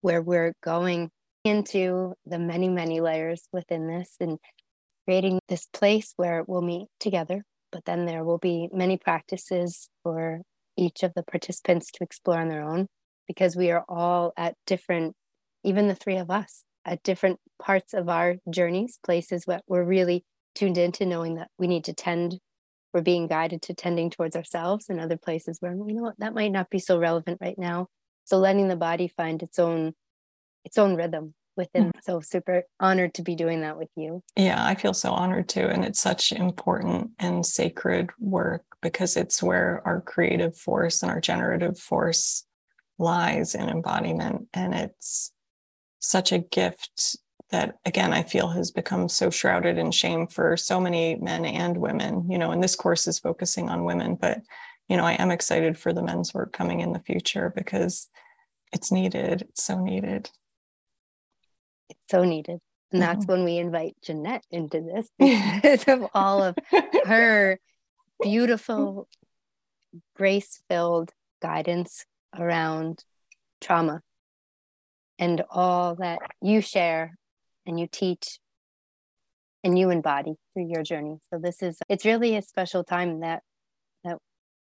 where 0.02 0.22
we're 0.22 0.54
going 0.62 1.12
into 1.44 2.14
the 2.26 2.40
many, 2.40 2.70
many 2.70 3.02
layers 3.02 3.48
within 3.52 3.88
this 3.88 4.16
and 4.20 4.38
creating 5.06 5.40
this 5.48 5.66
place 5.74 6.14
where 6.18 6.44
we'll 6.48 6.62
meet 6.62 6.88
together 7.00 7.44
but 7.72 7.86
then 7.86 8.06
there 8.06 8.24
will 8.24 8.38
be 8.38 8.70
many 8.72 8.98
practices 8.98 9.90
for 10.04 10.42
each 10.78 11.04
of 11.04 11.14
the 11.16 11.24
participants 11.24 11.92
to 11.92 12.04
explore 12.04 12.40
on 12.40 12.50
their 12.50 12.64
own 12.64 12.88
because 13.28 13.56
we 13.56 13.72
are 13.72 13.84
all 13.88 14.34
at 14.38 14.56
different, 14.66 15.16
even 15.64 15.88
the 15.88 15.96
three 15.96 16.18
of 16.18 16.32
us, 16.32 16.64
at 16.86 17.04
different 17.04 17.40
parts 17.62 17.94
of 17.94 18.10
our 18.10 18.38
journeys, 18.50 18.98
places 19.04 19.46
where 19.46 19.60
we're 19.68 19.84
really 19.84 20.24
tuned 20.56 20.78
into 20.78 21.06
knowing 21.06 21.36
that 21.36 21.50
we 21.60 21.68
need 21.68 21.84
to 21.84 21.94
tend, 21.94 22.40
we're 22.94 23.02
being 23.02 23.28
guided 23.28 23.62
to 23.62 23.74
tending 23.74 24.10
towards 24.10 24.36
ourselves, 24.36 24.90
and 24.90 25.00
other 25.00 25.18
places 25.18 25.58
where, 25.60 25.74
you 25.74 25.94
know 25.94 26.12
that 26.18 26.34
might 26.34 26.52
not 26.52 26.70
be 26.70 26.80
so 26.80 26.98
relevant 26.98 27.38
right 27.42 27.58
now. 27.58 27.88
So 28.26 28.38
letting 28.38 28.68
the 28.68 28.76
body 28.76 29.08
find 29.08 29.44
its 29.44 29.60
own 29.60 29.94
its 30.66 30.78
own 30.78 30.96
rhythm 30.96 31.34
within. 31.56 31.88
Mm-hmm. 31.88 32.00
So 32.04 32.22
super 32.22 32.64
honored 32.80 33.14
to 33.16 33.22
be 33.22 33.36
doing 33.36 33.62
that 33.62 33.78
with 33.78 33.90
you. 33.96 34.24
Yeah, 34.36 34.66
I 34.66 34.76
feel 34.76 34.94
so 34.94 35.12
honored 35.12 35.50
too. 35.50 35.68
And 35.68 35.84
it's 35.86 36.00
such 36.00 36.32
important 36.32 37.12
and 37.20 37.46
sacred 37.46 38.10
work 38.20 38.64
because 38.82 39.18
it's 39.18 39.44
where 39.44 39.82
our 39.86 40.02
creative 40.02 40.58
force 40.58 41.04
and 41.04 41.12
our 41.12 41.20
generative 41.22 41.78
force 41.78 42.46
lies 42.98 43.56
in 43.56 43.70
embodiment. 43.70 44.48
And 44.54 44.74
it's 44.74 45.32
such 46.00 46.32
a 46.32 46.40
gift 46.40 47.18
that 47.52 47.78
again 47.86 48.14
i 48.14 48.24
feel 48.24 48.48
has 48.48 48.72
become 48.72 49.10
so 49.10 49.30
shrouded 49.30 49.78
in 49.78 49.92
shame 49.92 50.28
for 50.28 50.56
so 50.56 50.80
many 50.80 51.16
men 51.16 51.46
and 51.46 51.78
women 51.78 52.30
you 52.30 52.38
know 52.38 52.52
and 52.52 52.64
this 52.64 52.76
course 52.76 53.08
is 53.08 53.20
focusing 53.20 53.70
on 53.70 53.84
women 53.84 54.16
but 54.16 54.40
you 54.88 54.96
know 54.96 55.04
i 55.04 55.14
am 55.14 55.32
excited 55.32 55.78
for 55.78 55.92
the 55.92 56.04
men's 56.04 56.34
work 56.34 56.54
coming 56.54 56.80
in 56.80 56.94
the 56.94 57.00
future 57.00 57.52
because 57.56 58.08
it's 58.72 58.92
needed 58.92 59.42
it's 59.42 59.64
so 59.64 59.80
needed 59.80 60.30
it's 61.90 62.10
so 62.10 62.24
needed. 62.24 62.60
And 62.92 63.02
that's 63.02 63.26
mm-hmm. 63.26 63.32
when 63.32 63.44
we 63.44 63.58
invite 63.58 63.96
Jeanette 64.02 64.46
into 64.50 64.82
this 64.82 65.08
because 65.20 65.88
of 65.88 66.10
all 66.14 66.44
of 66.44 66.56
her 67.06 67.60
beautiful, 68.22 69.08
grace 70.16 70.62
filled 70.70 71.12
guidance 71.42 72.06
around 72.38 73.04
trauma 73.62 74.02
and 75.18 75.44
all 75.50 75.96
that 75.96 76.20
you 76.42 76.62
share 76.62 77.18
and 77.66 77.80
you 77.80 77.88
teach 77.92 78.40
and 79.64 79.78
you 79.78 79.90
embody 79.90 80.36
through 80.54 80.68
your 80.68 80.84
journey. 80.84 81.18
So 81.32 81.40
this 81.40 81.62
is 81.62 81.78
it's 81.90 82.06
really 82.06 82.36
a 82.36 82.42
special 82.42 82.84
time 82.84 83.20
that 83.20 83.44
that 84.04 84.18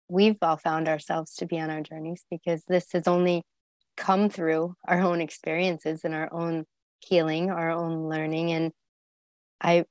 we've 0.10 0.38
all 0.41 0.58
found 0.58 0.88
ourselves 0.88 1.36
to 1.36 1.45
be 1.45 1.60
on 1.60 1.69
our 1.69 1.82
journeys 1.82 2.26
because 2.30 2.63
this 2.67 2.91
has 2.91 3.08
only 3.08 3.43
come 3.95 4.30
through 4.30 4.76
our 4.88 5.02
own 5.02 5.21
experiences 5.21 6.02
and 6.04 6.13
our 6.13 6.32
own 6.34 6.65
healing, 7.08 7.50
our 7.50 7.70
own 7.70 8.10
learning. 8.10 8.52
And 8.52 8.72
I 9.62 9.86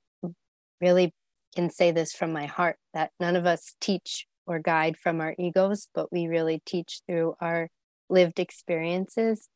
really 0.81 1.15
can 1.55 1.71
say 1.71 1.91
this 1.91 2.13
from 2.13 2.33
my 2.33 2.47
heart 2.47 2.77
that 2.95 3.11
none 3.21 3.37
of 3.37 3.47
us 3.47 3.75
teach 3.81 4.27
or 4.47 4.59
guide 4.59 4.97
from 4.97 5.21
our 5.21 5.35
egos, 5.39 5.89
but 5.95 6.13
we 6.13 6.27
really 6.27 6.63
teach 6.67 7.01
through 7.07 7.35
our 7.41 7.69
lived 8.09 8.41
experiences 8.41 9.49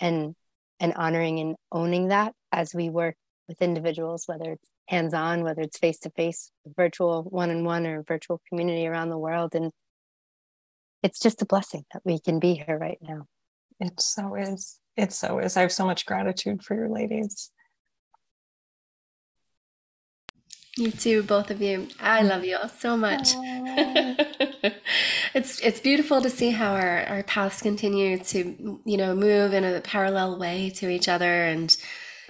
and 0.00 0.34
and 0.80 0.94
honoring 0.94 1.40
and 1.40 1.56
owning 1.72 2.08
that 2.08 2.32
as 2.52 2.74
we 2.74 2.88
work 2.88 3.16
with 3.48 3.62
individuals, 3.62 4.24
whether 4.26 4.52
it's 4.52 4.70
hands-on, 4.88 5.42
whether 5.42 5.62
it's 5.62 5.78
face-to-face, 5.78 6.50
virtual 6.76 7.24
one-on-one 7.24 7.86
or 7.86 8.02
virtual 8.06 8.40
community 8.48 8.86
around 8.86 9.10
the 9.10 9.18
world. 9.18 9.54
And 9.54 9.72
it's 11.02 11.18
just 11.18 11.42
a 11.42 11.46
blessing 11.46 11.84
that 11.92 12.02
we 12.04 12.18
can 12.18 12.38
be 12.38 12.54
here 12.54 12.78
right 12.78 12.98
now. 13.00 13.26
It 13.80 14.00
so 14.00 14.34
is. 14.34 14.78
It 14.96 15.12
so 15.12 15.38
is. 15.38 15.56
I 15.56 15.60
have 15.62 15.72
so 15.72 15.86
much 15.86 16.06
gratitude 16.06 16.64
for 16.64 16.74
your 16.74 16.88
ladies. 16.88 17.50
You 20.76 20.92
too, 20.92 21.22
both 21.24 21.50
of 21.50 21.60
you. 21.60 21.88
I 21.98 22.22
love 22.22 22.44
you 22.44 22.56
all 22.56 22.68
so 22.68 22.96
much. 22.96 23.30
it's 25.34 25.60
it's 25.60 25.80
beautiful 25.80 26.20
to 26.20 26.30
see 26.30 26.50
how 26.50 26.74
our, 26.74 27.04
our 27.06 27.22
paths 27.24 27.60
continue 27.60 28.18
to, 28.18 28.80
you 28.84 28.96
know, 28.96 29.14
move 29.14 29.54
in 29.54 29.64
a 29.64 29.80
parallel 29.80 30.38
way 30.38 30.70
to 30.76 30.88
each 30.88 31.08
other 31.08 31.44
and 31.44 31.76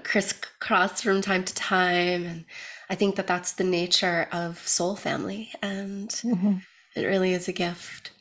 crisscross 0.02 1.02
from 1.02 1.20
time 1.20 1.44
to 1.44 1.54
time. 1.54 2.24
And 2.24 2.44
I 2.88 2.94
think 2.94 3.16
that 3.16 3.26
that's 3.26 3.52
the 3.52 3.64
nature 3.64 4.28
of 4.32 4.66
soul 4.66 4.96
family, 4.96 5.50
and 5.60 6.08
mm-hmm. 6.08 6.54
it 6.96 7.04
really 7.04 7.34
is 7.34 7.48
a 7.48 7.52
gift. 7.52 8.12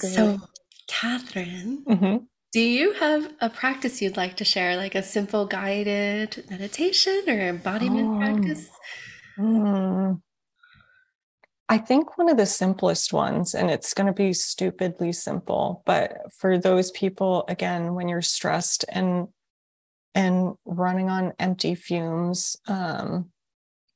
So 0.00 0.40
Catherine, 1.00 1.84
mm-hmm. 1.88 2.16
do 2.52 2.60
you 2.60 2.92
have 2.92 3.32
a 3.40 3.50
practice 3.50 4.00
you'd 4.00 4.16
like 4.16 4.36
to 4.36 4.44
share, 4.44 4.76
like 4.76 4.94
a 4.94 5.02
simple 5.02 5.44
guided 5.44 6.44
meditation 6.48 7.24
or 7.26 7.40
embodiment 7.40 8.08
um, 8.08 8.18
practice? 8.18 8.68
Mm, 9.36 10.22
I 11.68 11.78
think 11.78 12.16
one 12.16 12.28
of 12.28 12.36
the 12.36 12.46
simplest 12.46 13.12
ones, 13.12 13.54
and 13.54 13.70
it's 13.70 13.92
going 13.92 14.06
to 14.06 14.12
be 14.12 14.32
stupidly 14.32 15.12
simple, 15.12 15.82
but 15.84 16.32
for 16.38 16.58
those 16.58 16.92
people, 16.92 17.44
again, 17.48 17.94
when 17.94 18.08
you're 18.08 18.22
stressed 18.22 18.84
and 18.88 19.28
and 20.14 20.54
running 20.64 21.10
on 21.10 21.32
empty 21.40 21.74
fumes, 21.74 22.56
um, 22.68 23.30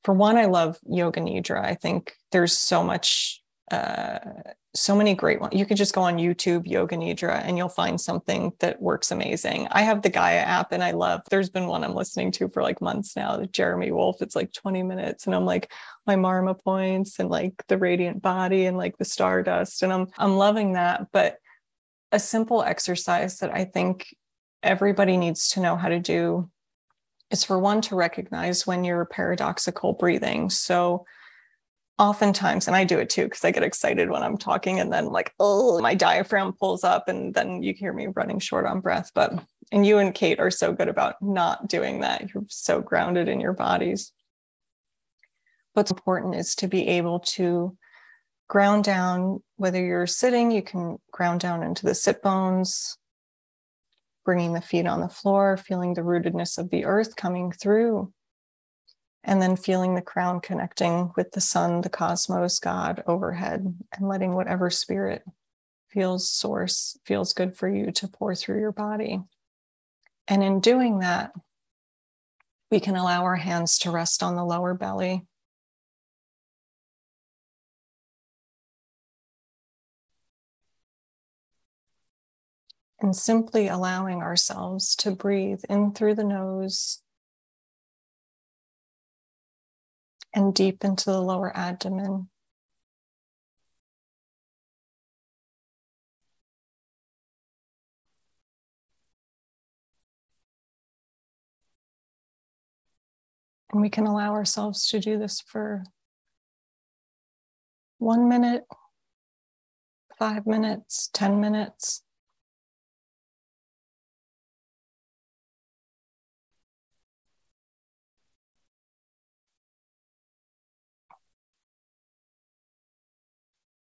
for 0.03 0.15
one, 0.15 0.37
I 0.37 0.47
love 0.47 0.79
yoga 0.85 1.21
nidra. 1.21 1.65
I 1.65 1.75
think 1.75 2.13
there's 2.33 2.59
so 2.59 2.83
much 2.83 3.41
uh, 3.71 4.19
so 4.81 4.95
many 4.95 5.15
great 5.15 5.41
ones. 5.41 5.55
You 5.55 5.67
could 5.67 5.77
just 5.77 5.95
go 5.95 6.03
on 6.03 6.17
YouTube, 6.17 6.67
Yoga 6.67 6.97
Nidra, 6.97 7.43
and 7.45 7.57
you'll 7.57 7.69
find 7.69 8.01
something 8.01 8.53
that 8.61 8.81
works 8.81 9.11
amazing. 9.11 9.69
I 9.71 9.83
have 9.83 10.03
the 10.03 10.09
Gaia 10.09 10.39
app 10.39 10.73
and 10.73 10.83
I 10.83 10.93
love, 10.93 11.23
there's 11.31 11.51
been 11.51 11.67
one 11.67 11.85
I'm 11.85 11.95
listening 11.95 12.33
to 12.33 12.49
for 12.49 12.63
like 12.63 12.81
months 12.81 13.17
now, 13.17 13.43
Jeremy 13.53 13.93
Wolf. 13.93 14.23
It's 14.23 14.37
like 14.37 14.53
20 14.53 14.83
minutes. 14.83 15.27
And 15.27 15.35
I'm 15.35 15.45
like, 15.45 15.73
my 16.07 16.17
Marma 16.17 16.59
points 16.63 17.19
and 17.19 17.29
like 17.29 17.55
the 17.69 17.79
radiant 17.79 18.23
body 18.23 18.67
and 18.67 18.77
like 18.77 18.97
the 18.99 19.05
stardust. 19.05 19.83
And 19.83 19.93
I'm 19.93 20.07
I'm 20.17 20.37
loving 20.37 20.73
that. 20.73 21.09
But 21.13 21.37
a 22.13 22.19
simple 22.19 22.63
exercise 22.63 23.39
that 23.39 23.55
I 23.55 23.65
think 23.65 24.15
everybody 24.63 25.17
needs 25.17 25.51
to 25.51 25.61
know 25.61 25.77
how 25.77 25.89
to 25.89 26.01
do 26.01 26.51
is 27.31 27.45
for 27.45 27.59
one 27.59 27.81
to 27.83 27.97
recognize 27.97 28.67
when 28.67 28.85
you're 28.85 29.05
paradoxical 29.05 29.93
breathing. 29.93 30.51
So 30.51 31.05
oftentimes 31.99 32.67
and 32.67 32.77
i 32.77 32.85
do 32.85 32.99
it 32.99 33.11
too 33.11 33.25
because 33.25 33.45
i 33.45 33.51
get 33.51 33.63
excited 33.63 34.09
when 34.09 34.23
i'm 34.23 34.37
talking 34.37 34.79
and 34.79 34.93
then 34.93 35.07
like 35.07 35.33
oh 35.41 35.81
my 35.81 35.95
diaphragm 35.95 36.53
pulls 36.53 36.85
up 36.85 37.09
and 37.09 37.35
then 37.35 37.63
you 37.63 37.75
hear 37.75 37.93
me 37.93 38.07
running 38.15 38.39
short 38.39 38.67
on 38.67 38.81
breath 38.81 39.11
but 39.15 39.43
and 39.73 39.87
you 39.87 39.99
and 39.99 40.15
kate 40.15 40.41
are 40.41 40.51
so 40.51 40.73
good 40.73 40.89
about 40.89 41.21
not 41.21 41.69
doing 41.69 42.01
that. 42.01 42.33
You're 42.33 42.45
so 42.49 42.81
grounded 42.81 43.29
in 43.29 43.41
your 43.41 43.53
bodies. 43.53 44.13
What's 45.75 45.91
important 45.91 46.35
is 46.35 46.55
to 46.57 46.69
be 46.69 46.89
able 46.89 47.21
to 47.21 47.77
ground 48.49 48.85
down 48.85 49.43
whether 49.57 49.85
you're 49.85 50.07
sitting 50.07 50.51
you 50.51 50.63
can 50.63 50.97
ground 51.13 51.41
down 51.41 51.63
into 51.63 51.85
the 51.85 51.95
sit 51.95 52.23
bones 52.23 52.97
bringing 54.25 54.55
the 54.55 54.61
feet 54.63 54.87
on 54.87 55.01
the 55.01 55.09
floor 55.09 55.59
feeling 55.59 55.93
the 55.93 56.01
rootedness 56.01 56.57
of 56.57 56.71
the 56.71 56.87
earth 56.87 57.15
coming 57.15 57.53
through 57.53 58.11
and 59.29 59.43
then 59.43 59.57
feeling 59.57 59.95
the 59.95 60.01
crown 60.01 60.41
connecting 60.41 61.13
with 61.15 61.33
the 61.33 61.41
sun, 61.41 61.83
the 61.83 61.91
cosmos, 61.91 62.59
God 62.59 63.05
overhead, 63.07 63.75
and 63.93 64.09
letting 64.09 64.35
whatever 64.35 64.71
spirit 64.71 65.23
feels 65.91 66.31
source, 66.31 66.99
feels 67.05 67.35
good 67.35 67.55
for 67.55 67.69
you 67.69 67.93
to 67.93 68.09
pour 68.09 68.35
through 68.35 68.59
your 68.59 68.73
body. 68.73 69.21
And 70.29 70.43
in 70.43 70.61
doing 70.61 71.01
that, 71.01 71.33
we 72.71 72.81
can 72.81 72.97
allow 72.97 73.25
our 73.25 73.37
hands 73.37 73.79
to 73.81 73.91
rest 73.91 74.23
on 74.23 74.35
the 74.35 74.47
lower 74.47 74.73
belly. 74.73 75.27
And 82.99 83.15
simply 83.15 83.69
allowing 83.69 84.23
ourselves 84.23 84.97
to 84.97 85.11
breathe 85.11 85.61
in 85.69 85.93
through 85.93 86.15
the 86.15 86.25
nose 86.25 87.03
and 90.39 90.55
deep 90.55 90.85
into 90.85 91.07
the 91.07 91.21
lower 91.21 91.55
abdomen. 91.57 92.29
And 103.73 103.83
we 103.83 103.91
can 103.91 104.07
allow 104.07 104.33
ourselves 104.33 104.87
to 104.91 105.01
do 105.01 105.19
this 105.19 105.41
for 105.41 105.83
one 107.99 108.29
minute, 108.29 108.65
five 110.21 110.47
minutes, 110.47 111.11
10 111.13 111.41
minutes. 111.41 112.05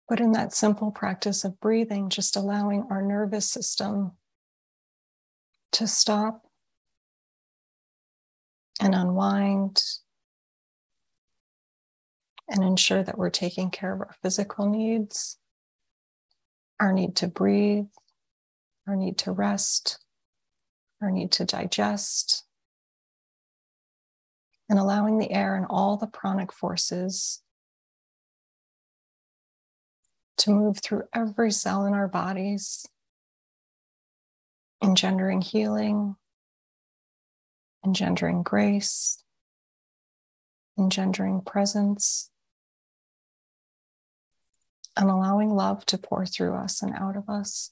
But 0.09 0.21
in 0.21 0.33
that 0.33 0.53
simple 0.53 0.91
practice 0.91 1.45
of 1.45 1.61
breathing, 1.61 2.11
just 2.11 2.37
allowing 2.37 2.87
our 2.91 3.01
nervous 3.01 3.51
system 3.51 4.13
to 5.73 5.87
stop 5.87 6.43
and 8.81 8.95
unwind 8.95 9.83
and 12.49 12.63
ensure 12.63 13.03
that 13.03 13.17
we're 13.17 13.31
taking 13.31 13.71
care 13.71 13.95
of 13.95 14.01
our 14.01 14.15
physical 14.23 14.69
needs, 14.69 15.39
our 16.79 16.93
need 16.93 17.17
to 17.17 17.29
breathe, 17.29 17.87
our 18.87 18.97
need 18.97 19.17
to 19.19 19.33
rest, 19.33 19.99
our 21.01 21.11
need 21.11 21.33
to 21.33 21.45
digest, 21.45 22.45
and 24.69 24.79
allowing 24.79 25.19
the 25.19 25.31
air 25.31 25.57
and 25.57 25.67
all 25.71 25.97
the 25.97 26.07
pranic 26.07 26.53
forces 26.53 27.41
to 30.39 30.51
move 30.51 30.79
through 30.81 31.05
every 31.15 31.51
cell 31.51 31.87
in 31.87 31.95
our 31.95 32.09
bodies, 32.09 32.87
engendering 34.83 35.41
healing, 35.41 36.17
engendering 37.85 38.43
grace, 38.43 39.23
engendering 40.79 41.41
presence, 41.41 42.31
and 44.97 45.11
allowing 45.11 45.51
love 45.51 45.85
to 45.87 45.99
pour 45.99 46.25
through 46.27 46.55
us 46.55 46.83
and 46.83 46.95
out 46.95 47.17
of 47.17 47.29
us. 47.29 47.71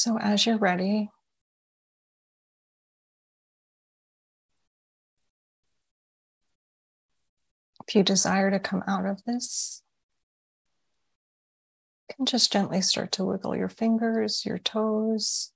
So, 0.00 0.16
as 0.16 0.46
you're 0.46 0.58
ready, 0.58 1.10
if 7.84 7.96
you 7.96 8.04
desire 8.04 8.48
to 8.52 8.60
come 8.60 8.84
out 8.86 9.06
of 9.06 9.24
this, 9.24 9.82
you 12.08 12.14
can 12.14 12.26
just 12.26 12.52
gently 12.52 12.80
start 12.80 13.10
to 13.10 13.24
wiggle 13.24 13.56
your 13.56 13.68
fingers, 13.68 14.46
your 14.46 14.58
toes, 14.58 15.50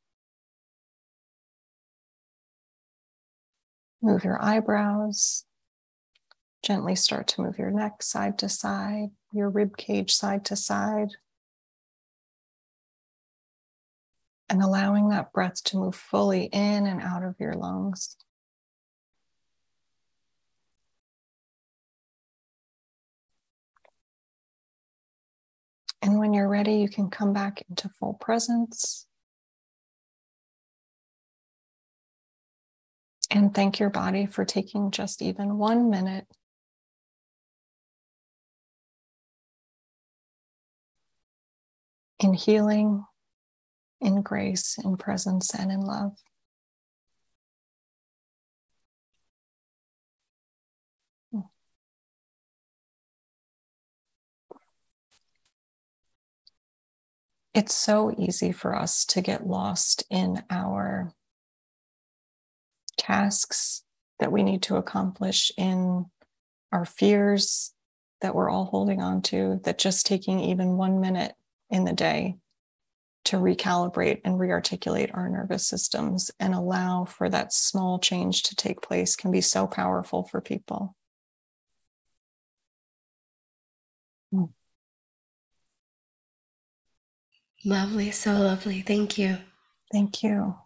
move 4.03 4.24
your 4.24 4.43
eyebrows, 4.43 5.45
gently 6.64 6.97
start 6.97 7.28
to 7.28 7.43
move 7.43 7.59
your 7.59 7.70
neck 7.70 8.03
side 8.03 8.38
to 8.38 8.49
side, 8.49 9.11
your 9.32 9.49
rib 9.49 9.76
cage 9.76 10.12
side 10.12 10.45
to 10.47 10.57
side. 10.57 11.11
And 14.53 14.62
allowing 14.62 15.09
that 15.09 15.32
breath 15.32 15.64
to 15.64 15.78
move 15.78 15.94
fully 15.94 16.44
in 16.44 16.86
and 16.86 17.00
out 17.00 17.24
of 17.24 17.34
your 17.40 17.55
lungs. 17.55 18.18
And 26.03 26.18
when 26.18 26.34
you're 26.34 26.50
ready, 26.50 26.74
you 26.74 26.90
can 26.90 27.09
come 27.09 27.32
back 27.32 27.62
into 27.70 27.88
full 27.88 28.12
presence. 28.12 29.07
And 33.30 33.55
thank 33.55 33.80
your 33.80 33.88
body 33.88 34.26
for 34.26 34.44
taking 34.44 34.90
just 34.90 35.22
even 35.22 35.57
one 35.57 35.88
minute 35.88 36.26
in 42.20 42.34
healing 42.34 43.07
in 44.03 44.20
grace, 44.20 44.76
in 44.84 44.96
presence, 44.96 45.55
and 45.55 45.70
in 45.70 45.80
love. 45.80 46.12
It's 57.55 57.74
so 57.74 58.14
easy 58.18 58.50
for 58.50 58.74
us 58.74 59.05
to 59.07 59.20
get 59.20 59.46
lost 59.46 60.05
in 60.11 60.42
our 60.48 61.12
tasks 62.96 63.84
that 64.18 64.32
we 64.32 64.42
need 64.42 64.62
to 64.62 64.76
accomplish, 64.76 65.53
in 65.59 66.07
our 66.72 66.86
fears 66.86 67.74
that 68.22 68.34
we're 68.34 68.48
all 68.48 68.64
holding 68.64 69.03
on 69.03 69.20
to, 69.20 69.61
that 69.64 69.78
just 69.78 70.07
taking 70.07 70.40
even 70.40 70.78
one 70.78 71.00
minute 71.00 71.34
in 71.68 71.84
the 71.84 71.92
day 71.92 72.36
to 73.25 73.37
recalibrate 73.37 74.20
and 74.25 74.39
rearticulate 74.39 75.11
our 75.14 75.29
nervous 75.29 75.66
systems 75.66 76.31
and 76.41 76.55
allow 76.55 77.05
for 77.05 77.29
that 77.29 77.53
small 77.53 77.99
change 77.99 78.43
to 78.45 78.57
take 78.57 78.83
place 78.83 79.16
can 79.16 79.31
be 79.31 79.41
so 79.41 79.66
powerful 79.66 80.25
for 80.25 80.41
people. 80.41 80.97
Hmm. 84.33 84.45
Lovely, 87.64 88.11
so 88.11 88.33
lovely. 88.33 88.83
Thank 88.83 89.18
you. 89.18 89.39
Thank 89.93 90.23
you. 90.23 90.57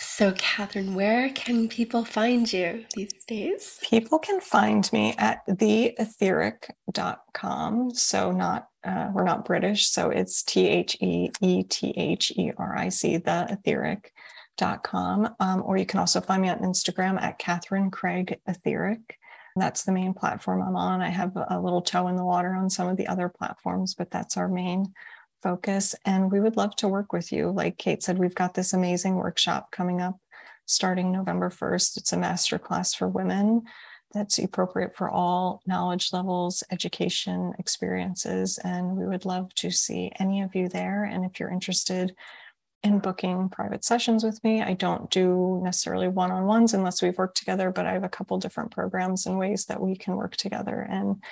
So, 0.00 0.32
Catherine, 0.38 0.94
where 0.94 1.28
can 1.30 1.68
people 1.68 2.04
find 2.04 2.52
you 2.52 2.84
these 2.94 3.24
days? 3.26 3.80
People 3.82 4.20
can 4.20 4.40
find 4.40 4.88
me 4.92 5.16
at 5.18 5.44
theetheric.com. 5.48 7.90
So, 7.94 8.30
not, 8.30 8.68
uh, 8.84 9.10
we're 9.12 9.24
not 9.24 9.44
British. 9.44 9.88
So, 9.88 10.10
it's 10.10 10.44
T 10.44 10.68
H 10.68 10.96
E 11.00 11.30
E 11.40 11.64
T 11.64 11.92
H 11.96 12.30
E 12.36 12.52
R 12.56 12.78
I 12.78 12.90
C, 12.90 13.18
theetheric.com. 13.18 15.34
Um, 15.40 15.62
or 15.66 15.76
you 15.76 15.86
can 15.86 15.98
also 15.98 16.20
find 16.20 16.42
me 16.42 16.48
on 16.48 16.60
Instagram 16.60 17.20
at 17.20 17.40
Catherine 17.40 17.90
Craig 17.90 18.38
Etheric. 18.46 19.18
That's 19.56 19.82
the 19.82 19.90
main 19.90 20.14
platform 20.14 20.62
I'm 20.62 20.76
on. 20.76 21.00
I 21.00 21.08
have 21.08 21.32
a 21.34 21.60
little 21.60 21.82
toe 21.82 22.06
in 22.06 22.14
the 22.14 22.24
water 22.24 22.54
on 22.54 22.70
some 22.70 22.86
of 22.86 22.96
the 22.96 23.08
other 23.08 23.28
platforms, 23.28 23.94
but 23.94 24.12
that's 24.12 24.36
our 24.36 24.46
main 24.46 24.94
focus. 25.42 25.94
And 26.04 26.30
we 26.30 26.40
would 26.40 26.56
love 26.56 26.74
to 26.76 26.88
work 26.88 27.12
with 27.12 27.32
you. 27.32 27.50
Like 27.50 27.78
Kate 27.78 28.02
said, 28.02 28.18
we've 28.18 28.34
got 28.34 28.54
this 28.54 28.72
amazing 28.72 29.16
workshop 29.16 29.70
coming 29.70 30.00
up 30.00 30.18
starting 30.66 31.10
November 31.10 31.50
1st. 31.50 31.96
It's 31.96 32.12
a 32.12 32.16
masterclass 32.16 32.94
for 32.96 33.08
women 33.08 33.62
that's 34.12 34.38
appropriate 34.38 34.96
for 34.96 35.10
all 35.10 35.62
knowledge 35.66 36.12
levels, 36.12 36.62
education 36.70 37.52
experiences. 37.58 38.58
And 38.58 38.96
we 38.96 39.06
would 39.06 39.24
love 39.24 39.54
to 39.56 39.70
see 39.70 40.12
any 40.18 40.42
of 40.42 40.54
you 40.54 40.68
there. 40.68 41.04
And 41.04 41.24
if 41.24 41.38
you're 41.38 41.50
interested 41.50 42.14
in 42.82 43.00
booking 43.00 43.48
private 43.48 43.84
sessions 43.84 44.24
with 44.24 44.42
me, 44.44 44.62
I 44.62 44.74
don't 44.74 45.10
do 45.10 45.60
necessarily 45.62 46.08
one 46.08 46.30
on 46.30 46.46
ones 46.46 46.74
unless 46.74 47.02
we've 47.02 47.18
worked 47.18 47.36
together, 47.36 47.70
but 47.70 47.86
I 47.86 47.92
have 47.92 48.04
a 48.04 48.08
couple 48.08 48.38
different 48.38 48.70
programs 48.70 49.26
and 49.26 49.38
ways 49.38 49.66
that 49.66 49.80
we 49.80 49.96
can 49.96 50.16
work 50.16 50.36
together. 50.36 50.86
And 50.88 51.22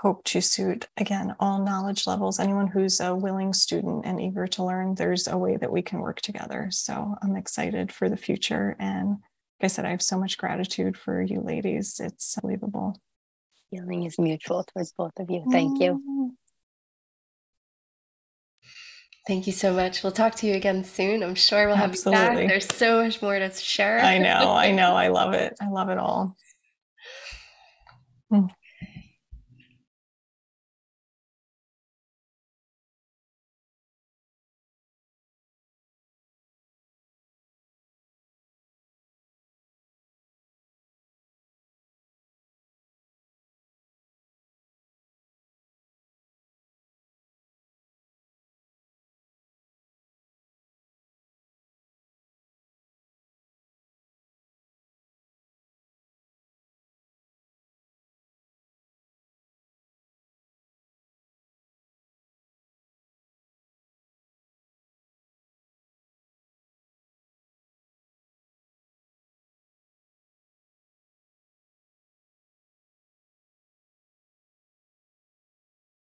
hope 0.00 0.24
to 0.24 0.40
suit 0.40 0.88
again 0.96 1.34
all 1.40 1.62
knowledge 1.62 2.06
levels 2.06 2.40
anyone 2.40 2.66
who's 2.66 3.00
a 3.00 3.14
willing 3.14 3.52
student 3.52 4.06
and 4.06 4.20
eager 4.20 4.46
to 4.46 4.64
learn 4.64 4.94
there's 4.94 5.28
a 5.28 5.36
way 5.36 5.58
that 5.58 5.70
we 5.70 5.82
can 5.82 6.00
work 6.00 6.20
together 6.22 6.68
so 6.70 7.14
i'm 7.22 7.36
excited 7.36 7.92
for 7.92 8.08
the 8.08 8.16
future 8.16 8.76
and 8.78 9.10
like 9.10 9.18
i 9.62 9.66
said 9.66 9.84
i 9.84 9.90
have 9.90 10.00
so 10.00 10.18
much 10.18 10.38
gratitude 10.38 10.96
for 10.96 11.20
you 11.20 11.40
ladies 11.42 12.00
it's 12.02 12.38
unbelievable 12.38 12.98
feeling 13.70 14.04
is 14.04 14.18
mutual 14.18 14.64
towards 14.64 14.92
both 14.92 15.12
of 15.18 15.30
you 15.30 15.44
thank 15.50 15.80
you 15.80 15.92
mm. 15.92 16.30
Thank 19.26 19.46
you 19.46 19.52
so 19.52 19.72
much. 19.72 20.02
We'll 20.02 20.12
talk 20.12 20.34
to 20.36 20.46
you 20.46 20.54
again 20.54 20.82
soon. 20.82 21.22
I'm 21.22 21.36
sure 21.36 21.66
we'll 21.66 21.76
have 21.76 21.90
Absolutely. 21.90 22.24
you 22.24 22.28
back. 22.30 22.48
There's 22.48 22.74
so 22.74 23.04
much 23.04 23.22
more 23.22 23.38
to 23.38 23.50
share. 23.52 24.00
I 24.00 24.18
know. 24.18 24.50
I 24.50 24.72
know. 24.72 24.96
I 24.96 25.08
love 25.08 25.34
it. 25.34 25.56
I 25.60 25.68
love 25.68 25.88
it 25.88 25.98
all. 25.98 26.36
Mm. 28.32 28.48